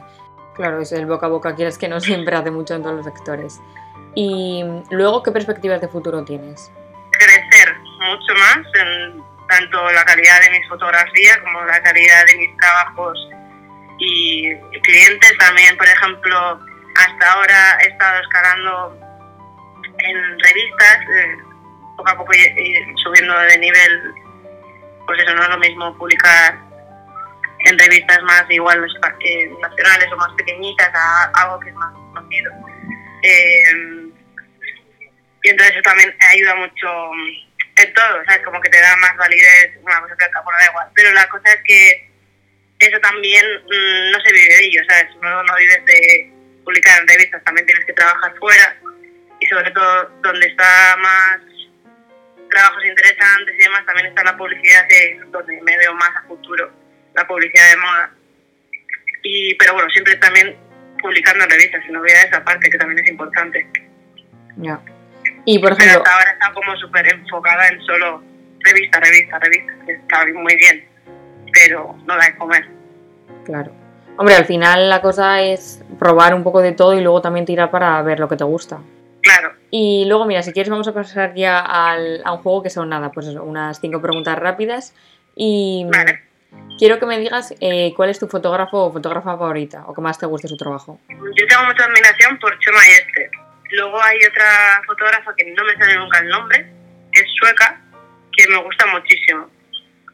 Claro, 0.54 0.80
es 0.80 0.92
el 0.92 1.06
boca 1.06 1.26
a 1.26 1.30
boca, 1.30 1.56
quieres 1.56 1.78
que 1.78 1.88
no 1.88 2.00
siempre 2.08 2.37
hace 2.37 2.50
mucho 2.50 2.75
en 2.75 2.82
todos 2.82 2.96
los 2.96 3.06
sectores. 3.06 3.60
Y 4.14 4.62
luego, 4.90 5.22
¿qué 5.22 5.32
perspectivas 5.32 5.80
de 5.80 5.88
futuro 5.88 6.22
tienes? 6.25 6.70
crecer 7.18 7.76
mucho 7.98 8.34
más 8.34 8.58
en 8.75 9.22
tanto 9.48 9.90
la 9.92 10.04
calidad 10.04 10.40
de 10.42 10.50
mis 10.50 10.68
fotografías 10.68 11.38
como 11.38 11.64
la 11.64 11.82
calidad 11.82 12.26
de 12.26 12.37
mis 12.37 12.56
trabajos 12.56 13.28
y 13.99 14.55
clientes 14.81 15.38
también 15.38 15.76
por 15.76 15.87
ejemplo 15.87 16.61
hasta 16.97 17.33
ahora 17.33 17.78
he 17.83 17.88
estado 17.88 18.21
escalando 18.21 18.99
en 19.99 20.38
revistas 20.38 20.99
eh, 21.14 21.37
poco 21.97 22.11
a 22.11 22.17
poco 22.17 22.33
subiendo 23.02 23.38
de 23.38 23.59
nivel 23.59 24.14
pues 25.07 25.21
eso 25.23 25.35
no 25.35 25.43
es 25.43 25.49
lo 25.49 25.59
mismo 25.59 25.97
publicar 25.99 26.59
en 27.64 27.78
revistas 27.78 28.23
más 28.23 28.45
igual 28.50 28.85
eh, 29.21 29.51
nacionales 29.61 30.12
o 30.12 30.16
más 30.16 30.33
pequeñitas 30.35 30.90
a 30.94 31.25
algo 31.35 31.59
que 31.61 31.70
es 31.70 31.75
más 31.75 31.92
conocido 32.14 32.53
Eh, 33.22 34.09
y 35.42 35.51
entonces 35.51 35.75
eso 35.75 35.83
también 35.83 36.14
ayuda 36.31 36.55
mucho 36.57 36.87
en 37.77 37.94
todo, 37.94 38.25
¿sabes? 38.27 38.44
Como 38.44 38.61
que 38.61 38.70
te 38.70 38.81
da 38.81 38.96
más 38.96 39.16
validez, 39.16 39.77
una 39.83 40.01
cosa 40.01 40.16
que 40.16 40.25
otra, 40.27 40.40
bueno, 40.42 40.59
da 40.59 40.66
igual. 40.66 40.88
Pero 40.94 41.12
la 41.12 41.29
cosa 41.29 41.53
es 41.53 41.62
que 41.64 42.08
eso 42.79 42.99
también 43.01 43.45
mm, 43.64 44.12
no 44.12 44.21
se 44.21 44.33
vive 44.33 44.55
de 44.55 44.64
ello, 44.64 44.83
¿sabes? 44.88 45.14
No, 45.21 45.43
no 45.43 45.57
vives 45.57 45.85
de 45.87 46.33
publicar 46.64 47.01
en 47.01 47.09
revistas, 47.09 47.43
también 47.45 47.67
tienes 47.67 47.85
que 47.87 47.93
trabajar 47.93 48.35
fuera 48.38 48.77
y 49.41 49.47
sobre 49.47 49.71
todo 49.71 50.11
donde 50.23 50.47
está 50.47 50.97
más 50.99 51.41
trabajos 52.51 52.85
interesantes 52.85 53.55
y 53.55 53.62
demás, 53.62 53.85
también 53.87 54.07
está 54.07 54.25
la 54.25 54.37
publicidad, 54.37 54.87
que 54.88 55.12
es 55.12 55.31
donde 55.31 55.61
me 55.62 55.77
veo 55.77 55.95
más 55.95 56.17
a 56.17 56.23
futuro, 56.23 56.71
la 57.14 57.27
publicidad 57.27 57.71
de 57.71 57.77
moda. 57.77 58.11
Y, 59.23 59.55
pero 59.57 59.75
bueno, 59.75 59.88
siempre 59.91 60.17
también 60.17 60.57
publicando 61.01 61.45
en 61.45 61.51
revistas, 61.51 61.85
sin 61.85 61.97
olvidar 61.97 62.27
esa 62.27 62.45
parte 62.45 62.71
que 62.71 62.79
también 62.79 63.05
es 63.05 63.11
importante. 63.11 63.67
Ya. 64.57 64.81
Y 65.45 65.59
por 65.59 65.77
Pero 65.77 65.83
ejemplo, 65.83 66.03
hasta 66.03 66.14
ahora 66.14 66.31
está 66.33 66.53
como 66.53 66.77
súper 66.77 67.12
enfocada 67.12 67.69
en 67.69 67.81
solo 67.83 68.23
revista, 68.61 69.01
revista, 69.01 69.38
revista, 69.38 69.73
que 69.87 69.93
está 69.93 70.27
muy 70.27 70.57
bien, 70.57 70.88
pero 71.52 71.96
no 72.06 72.16
da 72.16 72.26
de 72.26 72.37
comer. 72.37 72.68
claro. 73.44 73.72
Hombre, 74.20 74.34
al 74.34 74.46
final 74.46 74.88
la 74.88 75.00
cosa 75.00 75.40
es 75.42 75.80
probar 75.96 76.34
un 76.34 76.42
poco 76.42 76.61
de 76.61 76.72
todo 76.72 76.92
y 76.98 77.00
luego 77.00 77.22
también 77.22 77.46
tirar 77.46 77.70
para 77.70 78.02
ver 78.02 78.18
lo 78.18 78.28
que 78.28 78.34
te 78.37 78.42
gusta. 78.42 78.80
Claro, 79.22 79.52
Y 79.70 80.06
luego, 80.08 80.24
mira, 80.24 80.42
si 80.42 80.52
quieres 80.52 80.70
vamos 80.70 80.88
a 80.88 80.92
pasar 80.94 81.34
ya 81.37 81.61
al- 81.61 82.22
a 82.24 82.32
un 82.32 82.38
juego 82.42 82.62
que 82.64 82.70
son 82.70 82.88
nada, 82.88 83.12
pues 83.12 83.28
eso, 83.28 83.44
unas 83.44 83.78
cinco 83.80 84.00
preguntas 84.02 84.37
rápidas. 84.37 84.92
Y 85.37 85.87
Vale. 85.92 86.22
quiero 86.78 86.98
que 86.98 87.06
me 87.06 87.18
digas 87.20 87.54
eh, 87.61 87.92
cuál 87.96 88.11
es 88.11 88.18
tu 88.18 88.26
fotógrafo 88.26 88.87
o 88.87 88.92
fotógrafa 88.92 89.37
favorita 89.37 89.84
o 89.87 89.94
que 89.94 90.00
más 90.00 90.18
te 90.18 90.26
guste 90.26 90.48
su 90.48 90.56
trabajo. 90.56 90.98
yo 91.08 91.46
tengo 91.46 91.64
mucha 91.66 91.84
admiración 91.84 92.38
por 92.40 92.58
Chema 92.58 92.80
Este. 92.98 93.30
Luego 93.70 94.02
hay 94.02 94.18
otra 94.28 94.82
fotógrafa 94.84 95.32
que 95.37 95.44
no 95.52 95.62
me 95.64 95.76
sale 95.76 95.96
nunca 95.96 96.18
el 96.18 96.28
nombre, 96.28 96.72
que 97.12 97.20
es 97.20 97.26
sueca, 97.38 97.80
que 98.37 98.48
me 98.48 98.56
gusta 98.64 98.84
muchísimo, 98.87 99.46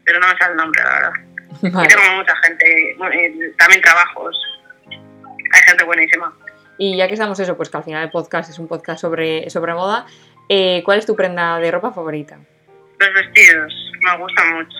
pero 0.04 0.20
no 0.20 0.28
me 0.28 0.36
sale 0.36 0.52
el 0.52 0.56
nombre, 0.56 0.82
la 0.82 0.90
verdad. 0.90 1.12
Y 1.62 1.70
Vale. 1.70 1.88
tengo 1.88 2.02
mucha 2.16 2.34
gente, 2.44 2.90
eh, 2.90 3.52
también 3.58 3.80
trabajos, 3.80 4.36
hay 4.90 5.62
gente 5.66 5.84
buenísima. 5.84 6.32
Y 6.76 6.96
ya 6.96 7.06
que 7.06 7.14
estamos 7.14 7.38
eso, 7.38 7.56
pues 7.56 7.70
que 7.70 7.76
al 7.76 7.84
final 7.84 8.02
el 8.02 8.10
podcast 8.10 8.50
es 8.50 8.58
un 8.58 8.66
podcast 8.68 9.00
sobre, 9.00 9.48
sobre 9.48 9.72
moda, 9.72 10.04
eh, 10.48 10.82
¿cuál 10.84 10.98
es 10.98 11.06
tu 11.06 11.14
prenda 11.16 11.58
de 11.60 11.70
ropa 11.70 11.92
favorita? 11.92 12.38
Los 12.98 13.14
vestidos, 13.14 13.72
me 14.02 14.18
gustan 14.18 14.54
mucho. 14.54 14.76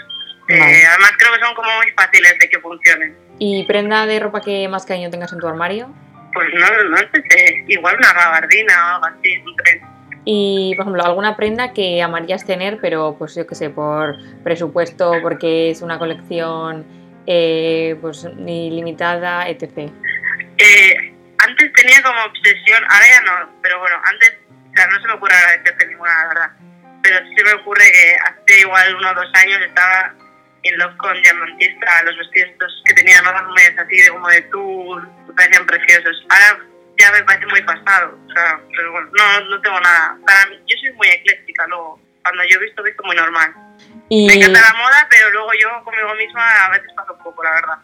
Eh, 0.48 0.58
Vale. 0.58 0.87
además 0.87 1.12
creo 1.16 1.32
que 1.32 1.40
son 1.40 1.54
como 1.54 1.70
muy 1.76 1.90
fáciles 1.96 2.38
de 2.38 2.48
que 2.50 2.58
funcionen. 2.60 3.16
¿Y 3.38 3.64
prenda 3.64 4.04
de 4.06 4.20
ropa 4.20 4.40
que 4.40 4.68
más 4.68 4.84
cariño 4.84 5.10
tengas 5.10 5.32
en 5.32 5.38
tu 5.38 5.46
armario? 5.48 5.88
Pues 6.34 6.48
no, 6.54 6.82
no 6.90 6.96
sé, 6.98 7.64
igual 7.68 7.96
una 7.96 8.12
gabardina 8.12 8.74
o 8.74 8.94
algo 8.96 9.06
así, 9.18 9.38
un 9.38 9.56
tren. 9.56 9.80
Y, 10.24 10.74
por 10.76 10.84
ejemplo, 10.84 11.04
alguna 11.04 11.37
prenda 11.37 11.72
que 11.72 12.02
amarías 12.02 12.46
tener, 12.46 12.78
pero 12.80 13.16
pues 13.18 13.34
yo 13.34 13.46
qué 13.46 13.54
sé, 13.54 13.70
por 13.70 14.16
presupuesto, 14.42 15.12
porque 15.22 15.70
es 15.70 15.82
una 15.82 15.98
colección 15.98 16.87
eh, 17.26 17.96
pues 18.00 18.24
ilimitada, 18.24 19.48
etc. 19.48 19.90
Eh, 20.58 21.14
antes 21.38 21.72
tenía 21.74 22.02
como 22.02 22.18
obsesión, 22.24 22.82
ahora 22.88 23.06
ya 23.06 23.20
no, 23.22 23.52
pero 23.62 23.78
bueno, 23.80 23.96
antes, 24.04 24.38
o 24.50 24.76
sea, 24.76 24.87
no 24.87 25.00
se 25.00 25.08
me 25.08 25.14
ocurre 25.14 25.34
agradecerte 25.34 25.87
ninguna, 25.88 26.22
la 26.22 26.28
verdad. 26.28 26.50
Pero 27.02 27.18
sí 27.18 27.44
me 27.44 27.52
ocurre 27.52 27.84
que 27.92 28.16
hace 28.16 28.60
igual 28.60 28.94
uno 28.96 29.10
o 29.10 29.14
dos 29.14 29.30
años 29.34 29.60
estaba 29.60 30.14
en 30.62 30.78
love 30.78 30.96
con 30.96 31.20
diamantista, 31.20 32.02
los 32.04 32.16
vestidos 32.16 32.82
que 32.87 32.94
tenían 32.94 33.22
enormes, 33.26 33.74
así 33.78 33.96
de 34.02 34.08
como 34.08 34.28
de 34.28 34.40
tul, 34.42 35.08
me 35.26 35.34
parecían 35.34 35.66
preciosos. 35.66 36.26
Ahora 36.30 36.64
ya 36.98 37.11
me 37.12 37.22
parece 37.24 37.46
muy 37.46 37.62
pasado, 37.62 38.18
o 38.26 38.33
sea, 38.33 38.61
pero 38.76 38.92
bueno, 38.92 39.11
no, 39.12 39.48
no 39.48 39.61
tengo 39.61 39.80
nada. 39.80 40.16
Para 40.26 40.46
mí, 40.46 40.57
yo 40.66 40.76
soy 40.80 40.92
muy 40.92 41.09
ecléctica, 41.09 41.66
luego, 41.66 42.00
cuando 42.22 42.42
yo 42.44 42.59
he 42.59 42.64
visto, 42.64 42.83
he 42.83 42.90
visto 42.90 43.02
muy 43.04 43.16
normal. 43.16 43.54
Y, 44.09 44.26
Me 44.26 44.35
encanta 44.35 44.61
la 44.61 44.78
moda, 44.78 45.07
pero 45.11 45.30
luego 45.30 45.50
yo 45.61 45.85
conmigo 45.85 46.14
misma 46.14 46.66
a 46.66 46.70
veces 46.70 46.92
paso 46.94 47.14
un 47.14 47.22
poco, 47.22 47.42
la 47.42 47.50
verdad. 47.52 47.78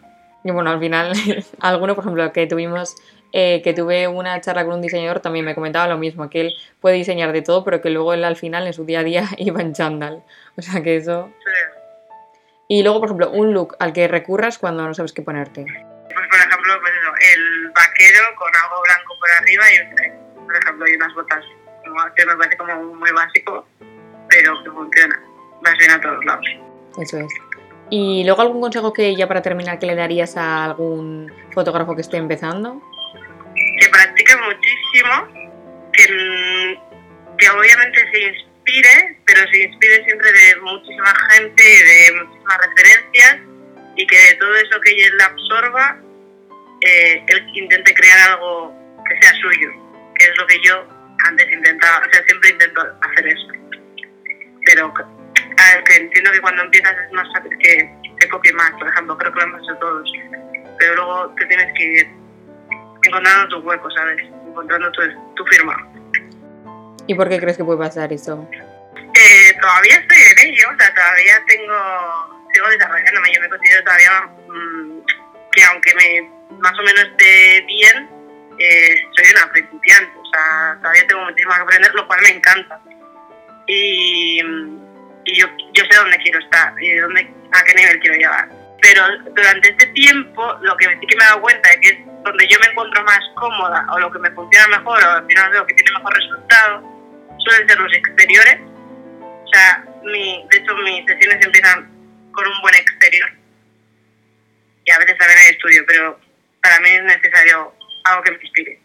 y 0.45 0.51
bueno, 0.51 0.71
al 0.71 0.81
final, 0.81 1.13
alguno, 1.61 1.95
por 1.95 2.05
ejemplo, 2.05 2.33
que 2.33 2.47
tuvimos, 2.47 2.97
eh, 3.33 3.61
que 3.63 3.73
tuve 3.73 4.07
una 4.07 4.41
charla 4.41 4.65
con 4.65 4.75
un 4.75 4.83
diseñador, 4.83 5.21
también 5.21 5.45
me 5.45 5.55
comentaba 5.55 5.89
lo 5.89 5.99
mismo, 5.99 6.29
que 6.31 6.41
él 6.43 6.55
puede 6.81 6.97
diseñar 6.97 7.33
de 7.33 7.43
todo, 7.43 7.65
pero 7.65 7.81
que 7.81 7.91
luego 7.91 8.15
él 8.15 8.25
al 8.25 8.37
final, 8.37 8.67
en 8.67 8.73
su 8.73 8.85
día 8.85 9.01
a 9.01 9.05
día, 9.05 9.25
iba 9.39 9.61
en 9.61 9.73
chándal. 9.75 10.23
O 10.57 10.63
sea 10.63 10.83
que 10.83 10.97
eso... 10.97 11.33
Sí. 11.45 11.81
Y 12.73 12.85
luego, 12.85 13.01
por 13.01 13.09
ejemplo, 13.09 13.31
un 13.33 13.53
look 13.53 13.75
al 13.81 13.93
que 13.93 14.07
recurras 14.07 14.57
cuando 14.57 14.87
no 14.87 14.95
sabes 14.95 15.13
qué 15.13 15.23
ponerte. 15.23 15.65
Pues 15.65 16.29
por 16.29 16.39
ejemplo, 16.39 16.81
pues 16.81 16.93
eso, 16.93 17.35
el 17.35 17.50
vaquero 17.81 18.35
con 18.37 18.51
algo 18.55 18.83
blanco 18.83 19.19
por 19.19 19.31
arriba 19.41 19.65
y 19.73 19.81
un 19.81 19.97
tren, 19.97 20.13
por 20.35 20.57
ejemplo, 20.57 20.89
y 20.89 20.95
unas 20.95 21.15
botas. 21.15 21.45
Que 22.17 22.27
me 22.27 22.37
parece 22.37 22.57
como 22.57 22.95
muy 22.95 23.11
básico, 23.11 23.67
pero 24.29 24.63
que 24.63 24.71
funciona. 24.71 25.21
Más 25.63 25.77
bien 25.79 25.91
a 25.91 26.01
todos 26.01 26.25
lados. 26.25 26.47
Eso 26.99 27.19
es. 27.19 27.33
Y 27.91 28.23
luego 28.25 28.43
algún 28.43 28.61
consejo 28.61 28.93
que 28.93 29.17
ya 29.17 29.27
para 29.27 29.43
terminar 29.43 29.79
que 29.79 29.87
le 29.87 29.97
darías 29.97 30.37
a 30.37 30.65
algún 30.65 31.33
fotógrafo 31.53 31.97
que 31.97 32.03
esté 32.03 32.19
empezando. 32.19 32.81
Que 33.81 33.89
practique 33.89 34.37
muchísimo, 34.37 35.27
que, 35.93 36.05
mm, 36.13 37.37
que 37.37 37.51
obviamente 37.51 38.11
se 38.13 38.21
inspire, 38.21 39.21
pero 39.27 39.41
se 39.51 39.65
inspire 39.65 40.05
siempre 40.05 40.33
de 40.33 40.61
muchísima 40.61 41.13
gente, 41.31 41.63
de 41.63 42.23
muchísimas 42.23 42.59
referencias 42.59 43.39
y 43.97 44.07
que 44.07 44.17
de 44.17 44.35
todo 44.35 44.55
eso 44.55 44.81
que 44.81 44.93
él 44.93 45.21
absorba, 45.21 45.99
eh, 46.87 47.25
él 47.27 47.51
intente 47.55 47.95
crear 47.95 48.31
algo 48.31 48.75
que 49.09 49.21
sea 49.21 49.33
suyo, 49.41 49.71
que 50.15 50.25
es 50.25 50.37
lo 50.37 50.47
que 50.47 50.61
yo 50.63 50.87
antes 51.27 51.53
intentaba, 51.53 52.07
o 52.07 52.13
sea, 52.13 52.25
siempre 52.25 52.51
intento 52.51 52.81
hacer 53.03 53.27
eso. 53.29 53.49
Pero 54.67 54.93
a 54.97 55.75
ver, 55.75 55.85
que 55.85 55.97
entiendo 55.97 56.33
que 56.33 56.41
cuando 56.41 56.63
empiezas 56.63 56.97
es 57.05 57.13
más 57.13 57.29
fácil 57.35 57.57
que 57.59 57.91
te 58.19 58.29
copie 58.29 58.53
más, 58.53 58.71
por 58.73 58.89
ejemplo, 58.89 59.17
creo 59.19 59.33
que 59.33 59.41
lo 59.41 59.47
hemos 59.47 59.63
hecho 59.63 59.77
todos. 59.77 60.13
Pero 60.79 60.95
luego 60.95 61.35
te 61.37 61.47
tienes 61.47 61.73
que 61.77 61.85
ir 61.85 62.09
encontrando 63.03 63.49
tu 63.49 63.67
hueco, 63.67 63.91
¿sabes? 63.91 64.23
Encontrando 64.23 64.91
tu, 64.93 65.03
tu 65.35 65.45
firma. 65.47 65.77
¿Y 67.07 67.15
por 67.15 67.29
qué 67.29 67.39
crees 67.39 67.57
que 67.57 67.65
puede 67.65 67.79
pasar 67.79 68.13
eso? 68.13 68.49
Eh, 68.95 69.59
todavía 69.61 69.97
estoy 69.97 70.19
en 70.19 70.53
ello, 70.53 70.69
o 70.73 70.79
sea, 70.79 70.95
todavía 70.95 71.43
tengo, 71.49 72.47
sigo 72.53 72.69
desarrollándome, 72.69 73.33
yo 73.35 73.41
me 73.41 73.49
considero 73.49 73.85
todavía 73.85 74.31
mm, 74.49 75.01
que 75.53 75.65
aunque 75.65 75.95
me 75.95 76.40
más 76.59 76.79
o 76.79 76.83
menos 76.83 77.05
esté 77.05 77.63
bien, 77.67 78.09
eh, 78.59 79.03
soy 79.17 79.31
una 79.33 79.53
principiante, 79.53 80.19
o 80.19 80.25
sea, 80.27 80.79
todavía 80.81 81.07
tengo 81.07 81.25
muchísimo 81.25 81.55
que 81.55 81.61
aprender, 81.61 81.95
lo 81.95 82.07
cual 82.07 82.21
me 82.23 82.31
encanta. 82.31 82.81
Y, 83.67 84.41
y 85.25 85.35
yo, 85.37 85.47
yo 85.73 85.85
sé 85.89 85.97
dónde 85.97 86.19
quiero 86.19 86.39
estar 86.41 86.75
y 86.83 86.97
dónde, 86.97 87.33
a 87.53 87.65
qué 87.65 87.75
nivel 87.75 88.01
quiero 88.01 88.17
llegar. 88.17 88.49
Pero 88.81 89.03
durante 89.35 89.71
este 89.71 89.87
tiempo, 89.89 90.59
lo 90.63 90.77
que 90.77 90.87
sí 90.87 91.07
que 91.07 91.17
me 91.17 91.25
he 91.25 91.27
dado 91.27 91.41
cuenta 91.43 91.71
es 91.71 91.77
que 91.81 91.89
es 91.91 91.99
donde 92.25 92.49
yo 92.49 92.59
me 92.61 92.67
encuentro 92.67 93.03
más 93.05 93.21
cómoda 93.37 93.87
o 93.93 93.99
lo 93.99 94.11
que 94.11 94.19
me 94.19 94.31
funciona 94.33 94.79
mejor 94.79 95.03
o 95.03 95.11
al 95.11 95.27
final 95.27 95.51
veo 95.53 95.67
que 95.67 95.75
tiene 95.75 95.93
mejor 95.93 96.15
resultado, 96.15 96.83
suelen 97.39 97.69
ser 97.69 97.79
los 97.79 97.93
exteriores. 97.93 98.61
O 99.21 99.49
sea, 99.53 99.85
mi, 100.05 100.47
de 100.51 100.59
hecho 100.59 100.75
mis 100.77 101.05
sesiones 101.07 101.45
empiezan 101.45 101.91
con 102.33 102.47
un 102.47 102.61
buen 102.63 102.75
exterior 102.75 103.31
y 104.85 104.91
a 104.91 104.99
veces 104.99 105.19
también 105.19 105.39
hay 105.39 105.53
estudio, 105.53 105.85
pero 105.87 106.19
para 106.63 106.81
mí 106.81 106.91
es 106.91 107.03
necesario 107.03 107.75
algo 108.05 108.23
que 108.23 108.31
me 108.33 108.39
inspire. 108.41 108.81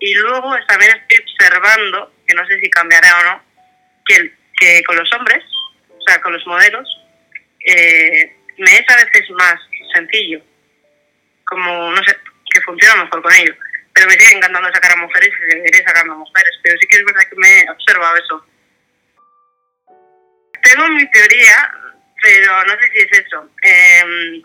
Y 0.00 0.14
luego 0.14 0.56
también 0.68 0.96
estoy 0.96 1.24
observando, 1.24 2.12
que 2.26 2.34
no 2.34 2.46
sé 2.46 2.60
si 2.60 2.70
cambiará 2.70 3.18
o 3.18 3.24
no, 3.24 3.42
que, 4.06 4.32
que 4.58 4.82
con 4.84 4.96
los 4.96 5.12
hombres, 5.14 5.42
o 5.88 6.00
sea, 6.06 6.20
con 6.20 6.32
los 6.32 6.46
modelos, 6.46 6.88
eh, 7.64 8.36
me 8.58 8.70
es 8.70 8.84
a 8.88 8.96
veces 8.96 9.30
más 9.30 9.56
sencillo, 9.94 10.40
como, 11.44 11.90
no 11.90 12.02
sé, 12.04 12.16
que 12.52 12.60
funciona 12.62 13.04
mejor 13.04 13.22
con 13.22 13.32
ellos. 13.32 13.56
Pero 13.92 14.06
me 14.06 14.12
sigue 14.12 14.36
encantando 14.36 14.72
sacar 14.72 14.92
a 14.92 14.96
mujeres 14.96 15.30
y 15.30 15.50
seguiré 15.50 15.84
sacando 15.84 16.12
a 16.12 16.18
mujeres, 16.18 16.52
pero 16.62 16.78
sí 16.80 16.86
que 16.86 16.96
es 16.96 17.04
verdad 17.04 17.28
que 17.28 17.36
me 17.36 17.60
he 17.60 17.70
observado 17.70 18.16
eso. 18.16 18.46
Tengo 20.62 20.88
mi 20.88 21.10
teoría, 21.10 21.72
pero 22.22 22.64
no 22.64 22.72
sé 22.74 22.90
si 22.92 22.98
es 22.98 23.26
eso. 23.26 23.50
Eh, 23.62 24.42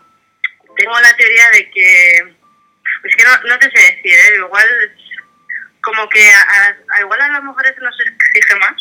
tengo 0.76 1.00
la 1.00 1.16
teoría 1.16 1.50
de 1.50 1.70
que, 1.70 2.34
es 3.04 3.16
que 3.16 3.24
no, 3.24 3.30
no 3.48 3.58
te 3.58 3.70
sé 3.70 3.94
decir, 3.94 4.12
¿eh? 4.12 4.36
igual 4.36 4.68
como 5.82 6.08
que 6.08 6.20
a, 6.26 6.76
a, 6.96 7.00
igual 7.00 7.20
a 7.20 7.28
las 7.28 7.42
mujeres 7.44 7.74
se 7.74 7.80
nos 7.82 7.94
exige 8.00 8.58
más, 8.58 8.74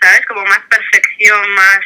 ¿sabes? 0.00 0.26
Como 0.26 0.44
más 0.44 0.60
perfección, 0.68 1.50
más... 1.52 1.80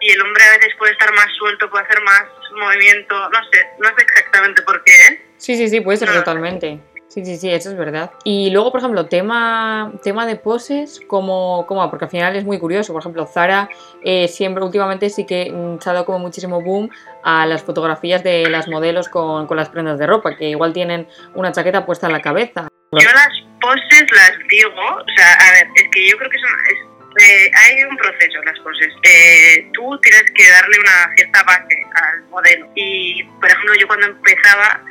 Y 0.00 0.10
el 0.12 0.20
hombre 0.20 0.44
a 0.44 0.50
veces 0.58 0.74
puede 0.76 0.92
estar 0.92 1.10
más 1.14 1.26
suelto, 1.38 1.70
puede 1.70 1.84
hacer 1.84 2.02
más 2.02 2.24
movimiento, 2.56 3.30
no 3.30 3.38
sé, 3.50 3.66
no 3.78 3.88
sé 3.96 4.02
exactamente 4.02 4.60
por 4.62 4.82
qué, 4.84 4.92
¿eh? 4.92 5.26
Sí, 5.38 5.56
sí, 5.56 5.68
sí, 5.68 5.80
puede 5.80 5.96
ser 5.98 6.08
No. 6.08 6.14
totalmente. 6.16 6.78
Sí, 7.08 7.24
sí, 7.24 7.36
sí, 7.36 7.50
eso 7.50 7.70
es 7.70 7.76
verdad. 7.76 8.10
Y 8.24 8.50
luego, 8.50 8.72
por 8.72 8.80
ejemplo, 8.80 9.06
tema, 9.06 9.92
tema 10.02 10.26
de 10.26 10.36
poses, 10.36 11.00
como, 11.06 11.64
como, 11.66 11.88
porque 11.88 12.06
al 12.06 12.10
final 12.10 12.34
es 12.34 12.44
muy 12.44 12.58
curioso. 12.58 12.92
Por 12.92 13.02
ejemplo, 13.02 13.26
Zara 13.26 13.68
eh, 14.02 14.26
siempre, 14.26 14.64
últimamente 14.64 15.10
sí 15.10 15.24
que 15.24 15.52
mm, 15.52 15.80
se 15.80 15.90
ha 15.90 15.92
dado 15.92 16.06
como 16.06 16.18
muchísimo 16.18 16.60
boom 16.60 16.90
a 17.22 17.46
las 17.46 17.62
fotografías 17.62 18.24
de 18.24 18.48
las 18.48 18.68
modelos 18.68 19.08
con, 19.08 19.46
con 19.46 19.56
las 19.56 19.68
prendas 19.68 19.98
de 19.98 20.06
ropa, 20.06 20.36
que 20.36 20.48
igual 20.48 20.72
tienen 20.72 21.06
una 21.34 21.52
chaqueta 21.52 21.86
puesta 21.86 22.06
en 22.06 22.14
la 22.14 22.20
cabeza. 22.20 22.68
Yo 22.92 23.08
las 23.12 23.28
poses 23.60 24.04
las 24.12 24.32
digo, 24.48 24.70
o 24.70 25.04
sea, 25.16 25.34
a 25.34 25.52
ver, 25.52 25.68
es 25.74 25.84
que 25.92 26.08
yo 26.08 26.16
creo 26.16 26.30
que 26.30 26.38
son, 26.38 26.50
es, 26.70 26.94
eh, 27.22 27.50
hay 27.54 27.84
un 27.84 27.96
proceso 27.96 28.38
en 28.38 28.44
las 28.44 28.58
poses. 28.60 28.92
Eh, 29.02 29.70
tú 29.72 29.98
tienes 30.00 30.24
que 30.34 30.50
darle 30.50 30.78
una 30.80 31.14
cierta 31.16 31.42
base 31.44 31.86
al 31.94 32.22
modelo. 32.24 32.68
Y, 32.74 33.22
por 33.40 33.48
ejemplo, 33.48 33.74
yo 33.78 33.86
cuando 33.86 34.06
empezaba, 34.06 34.82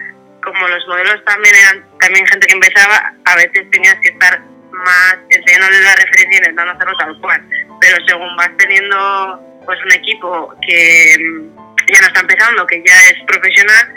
como 0.44 0.68
los 0.68 0.86
modelos 0.88 1.24
también 1.26 1.56
eran 1.56 2.00
también 2.00 2.28
gente 2.28 2.48
que 2.48 2.54
empezaba, 2.54 3.14
a 3.26 3.36
veces 3.36 3.70
tenías 3.72 3.96
que 4.02 4.10
estar 4.10 4.40
más 4.72 5.18
enseñándoles 5.30 5.82
la 5.82 5.96
referencia 5.96 6.34
y 6.34 6.38
intentando 6.38 6.72
hacerlo 6.74 6.98
tal 6.98 7.20
cual. 7.22 7.42
Pero 7.80 7.98
según 8.08 8.36
vas 8.36 8.52
teniendo 8.58 9.40
pues 9.66 9.80
un 9.86 9.94
equipo 9.94 10.54
que 10.66 11.16
mm, 11.20 11.56
ya 11.92 12.02
no 12.02 12.08
está 12.08 12.20
empezando, 12.20 12.68
que 12.68 12.84
ya 12.86 12.96
es 13.10 13.16
profesional, 13.26 13.94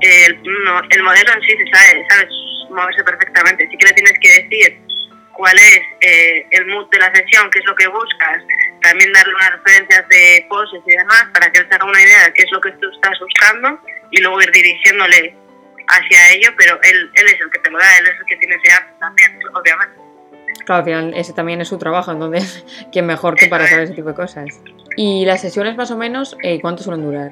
el 0.00 1.02
modelo 1.02 1.32
en 1.32 1.42
sí 1.42 1.56
se 1.58 1.78
sabe, 1.78 2.06
sabes 2.08 2.28
moverse 2.70 3.04
perfectamente. 3.04 3.68
Sí 3.70 3.76
que 3.76 3.86
le 3.86 3.92
tienes 3.92 4.18
que 4.20 4.42
decir 4.42 4.78
cuál 5.32 5.56
es 5.56 5.80
eh, 6.00 6.46
el 6.50 6.66
mood 6.66 6.88
de 6.90 6.98
la 6.98 7.12
sesión, 7.14 7.50
qué 7.50 7.58
es 7.58 7.66
lo 7.66 7.74
que 7.74 7.88
buscas, 7.88 8.38
también 8.82 9.12
darle 9.12 9.34
unas 9.34 9.50
referencias 9.52 10.08
de 10.08 10.46
poses 10.48 10.80
y 10.86 10.92
demás 10.92 11.24
para 11.32 11.50
que 11.50 11.60
él 11.60 11.66
se 11.68 11.74
haga 11.74 11.84
una 11.84 12.02
idea 12.02 12.24
de 12.24 12.34
qué 12.34 12.42
es 12.42 12.52
lo 12.52 12.60
que 12.60 12.72
tú 12.72 12.90
estás 12.94 13.18
buscando 13.20 13.80
y 14.10 14.20
luego 14.20 14.42
ir 14.42 14.50
dirigiéndole 14.52 15.34
hacia 15.88 16.32
ello, 16.34 16.50
pero 16.56 16.78
él, 16.82 17.10
él 17.14 17.26
es 17.26 17.40
el 17.40 17.50
que 17.50 17.58
te 17.60 17.70
lo 17.70 17.78
da, 17.78 17.98
él 17.98 18.06
es 18.06 18.20
el 18.20 18.26
que 18.26 18.36
tiene 18.36 18.56
ese 18.62 18.72
arte 18.72 18.92
también, 19.00 19.38
obviamente. 19.54 19.96
Claro, 20.66 20.78
al 20.80 20.84
final 20.84 21.12
ese 21.14 21.32
también 21.32 21.60
es 21.60 21.68
su 21.68 21.78
trabajo, 21.78 22.12
entonces, 22.12 22.64
¿quién 22.92 23.06
mejor 23.06 23.34
que 23.36 23.46
para 23.46 23.66
saber 23.66 23.84
ese 23.84 23.94
tipo 23.94 24.08
de 24.08 24.14
cosas? 24.14 24.46
Y 24.96 25.24
las 25.24 25.40
sesiones 25.40 25.76
más 25.76 25.90
o 25.90 25.96
menos, 25.96 26.36
eh, 26.42 26.60
¿cuánto 26.60 26.82
suelen 26.82 27.04
durar? 27.04 27.30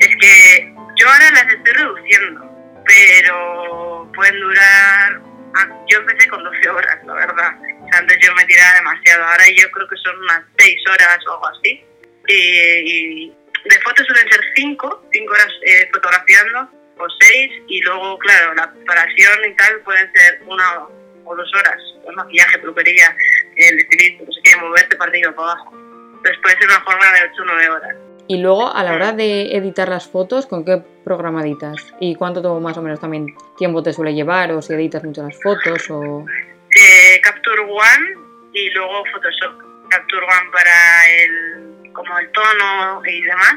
Es 0.00 0.08
que 0.20 0.74
yo 0.96 1.08
ahora 1.08 1.30
las 1.30 1.46
estoy 1.54 1.72
reduciendo, 1.72 2.50
pero 2.86 4.10
pueden 4.14 4.40
durar. 4.40 5.20
ah, 5.54 5.68
Yo 5.88 5.98
empecé 5.98 6.28
con 6.28 6.42
12 6.42 6.68
horas, 6.68 6.98
la 7.06 7.14
verdad. 7.14 7.52
O 7.82 7.88
sea, 7.88 7.98
antes 8.00 8.18
yo 8.20 8.34
me 8.34 8.44
tiraba 8.44 8.74
demasiado. 8.74 9.24
Ahora 9.24 9.44
yo 9.56 9.70
creo 9.70 9.88
que 9.88 9.96
son 9.96 10.16
unas 10.22 10.42
6 10.58 10.76
horas 10.90 11.18
o 11.28 11.32
algo 11.32 11.46
así. 11.48 11.84
Y, 12.28 12.34
y 12.34 13.28
de 13.64 13.80
fotos 13.82 14.06
suelen 14.06 14.30
ser 14.32 14.40
5, 14.56 15.08
5 15.12 15.32
horas 15.32 15.48
eh, 15.66 15.88
fotografiando 15.92 16.70
o 16.98 17.06
6. 17.08 17.50
Y 17.68 17.80
luego, 17.82 18.18
claro, 18.18 18.54
la 18.54 18.70
preparación 18.72 19.38
y 19.50 19.54
tal 19.56 19.80
pueden 19.80 20.10
ser 20.12 20.42
una 20.46 20.86
o 21.24 21.36
dos 21.36 21.50
horas. 21.54 21.76
El 22.06 22.16
maquillaje, 22.16 22.58
peluquería, 22.58 23.16
el 23.56 23.78
estilista, 23.78 24.24
no 24.24 24.32
sé 24.32 24.40
qué, 24.42 24.56
moverte 24.56 24.96
partido 24.96 25.34
para 25.34 25.52
abajo. 25.52 25.72
Entonces 26.16 26.38
puede 26.42 26.56
ser 26.58 26.66
una 26.66 26.80
jornada 26.80 27.12
de 27.14 27.30
8 27.32 27.42
o 27.42 27.44
9 27.44 27.68
horas. 27.70 27.96
Y 28.26 28.38
luego, 28.38 28.74
a 28.74 28.82
la 28.82 28.94
hora 28.94 29.12
de 29.12 29.54
editar 29.56 29.88
las 29.88 30.08
fotos, 30.08 30.46
¿con 30.46 30.64
qué 30.64 30.82
programa 31.04 31.42
editas? 31.42 31.94
¿Y 32.00 32.14
cuánto 32.14 32.58
más 32.60 32.76
o 32.78 32.82
menos 32.82 33.00
también 33.00 33.34
tiempo 33.58 33.82
te 33.82 33.92
suele 33.92 34.14
llevar? 34.14 34.50
¿O 34.52 34.62
si 34.62 34.72
editas 34.72 35.04
mucho 35.04 35.22
las 35.22 35.38
fotos? 35.42 35.90
o 35.90 36.24
eh, 36.24 37.20
Capture 37.20 37.60
One 37.60 38.16
y 38.54 38.70
luego 38.70 39.04
Photoshop. 39.12 39.88
Capture 39.90 40.24
One 40.24 40.50
para 40.50 41.10
el 41.10 41.92
como 41.92 42.18
el 42.18 42.30
tono 42.32 43.02
y 43.06 43.22
demás 43.22 43.56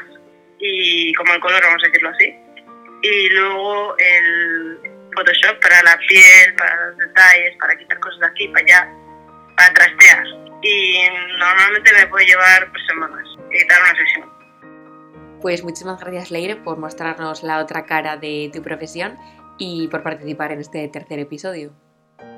y 0.60 1.13
como 1.13 1.34
el 1.34 1.39
color 1.39 1.62
vamos 1.63 1.82
a 1.84 1.88
decirlo 1.88 2.10
así 2.10 2.47
y 3.12 3.30
luego 3.30 3.96
el 3.98 4.80
Photoshop 5.15 5.60
para 5.62 5.82
la 5.84 5.98
piel, 6.08 6.56
para 6.58 6.88
los 6.88 6.98
detalles, 6.98 7.56
para 7.60 7.76
quitar 7.78 8.00
cosas 8.00 8.20
de 8.20 8.28
aquí 8.28 8.48
para 8.50 8.65
allá, 8.65 8.93
para 9.56 9.74
trastear 9.74 10.24
y 10.62 11.00
normalmente 11.38 11.91
me 11.93 12.08
puede 12.08 12.26
llevar 12.26 12.70
pues, 12.72 12.84
semanas 12.88 13.28
editar 13.52 13.80
una 13.82 13.96
sesión. 13.96 14.38
Pues 15.41 15.63
muchísimas 15.63 16.00
gracias, 16.00 16.32
Leire, 16.32 16.56
por 16.56 16.78
mostrarnos 16.78 17.43
la 17.43 17.60
otra 17.60 17.86
cara 17.86 18.17
de 18.17 18.50
tu 18.54 18.62
profesión 18.62 19.17
y 19.58 19.88
por 19.88 20.04
participar 20.04 20.52
en 20.52 20.62
este 20.62 20.88
tercer 20.88 21.20
episodio. 21.20 21.74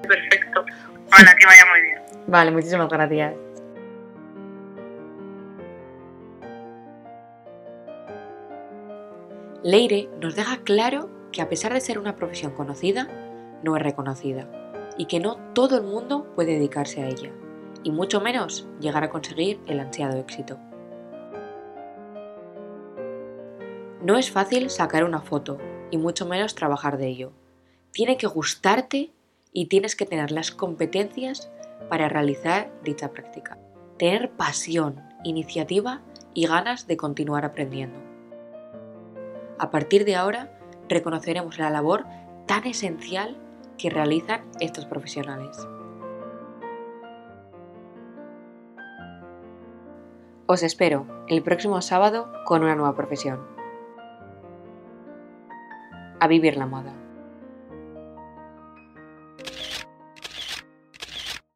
Perfecto. 0.08 0.65
Ojalá 1.08 1.36
que 1.36 1.45
vaya 1.45 1.65
muy 1.65 1.82
bien. 1.82 2.01
Vale, 2.27 2.51
muchísimas 2.51 2.89
gracias. 2.89 3.34
Leire 9.63 10.10
nos 10.22 10.36
deja 10.36 10.58
claro 10.63 11.10
que 11.34 11.41
a 11.41 11.50
pesar 11.50 11.74
de 11.74 11.82
ser 11.82 12.00
una 12.00 12.15
profesión 12.15 12.54
conocida, 12.54 13.10
no 13.62 13.76
es 13.76 13.84
reconocida 13.84 14.50
y 14.98 15.06
que 15.06 15.19
no 15.19 15.36
todo 15.54 15.78
el 15.78 15.84
mundo 15.84 16.32
puede 16.36 16.54
dedicarse 16.54 17.02
a 17.02 17.10
ella, 17.10 17.32
y 17.84 17.91
mucho 17.91 18.22
menos 18.22 18.67
llegar 18.80 19.04
a 19.04 19.10
conseguir 19.10 19.60
el 19.67 19.82
ansiado 19.82 20.17
éxito. 20.17 20.58
No 24.02 24.17
es 24.17 24.32
fácil 24.32 24.69
sacar 24.69 25.04
una 25.04 25.22
foto 25.22 25.58
y 25.91 25.98
mucho 25.98 26.26
menos 26.26 26.56
trabajar 26.56 26.98
de 26.98 27.08
ello. 27.08 27.34
Tiene 27.91 28.17
que 28.17 28.28
gustarte 28.28 29.12
y 29.52 29.65
tienes 29.65 29.98
que 29.98 30.06
tener 30.06 30.32
las 30.32 30.52
competencias 30.52 31.52
para 31.89 32.08
realizar 32.08 32.72
dicha 32.84 33.12
práctica. 33.12 33.58
Tener 33.98 34.32
pasión, 34.32 35.02
iniciativa 35.26 36.02
y 36.34 36.48
ganas 36.48 36.88
de 36.88 36.95
continuar 36.95 37.43
aprendiendo. 37.43 38.09
A 39.60 39.72
partir 39.72 40.06
de 40.06 40.15
ahora, 40.15 40.58
reconoceremos 40.88 41.60
la 41.60 41.69
labor 41.69 42.06
tan 42.45 42.65
esencial 42.65 43.38
que 43.78 43.89
realizan 43.89 44.41
estos 44.62 44.86
profesionales. 44.86 45.67
Os 50.48 50.63
espero 50.63 51.06
el 51.28 51.43
próximo 51.43 51.82
sábado 51.82 52.32
con 52.45 52.63
una 52.63 52.76
nueva 52.76 52.95
profesión. 52.95 53.45
A 56.19 56.28
vivir 56.28 56.58
la 56.58 56.65
moda. 56.65 56.98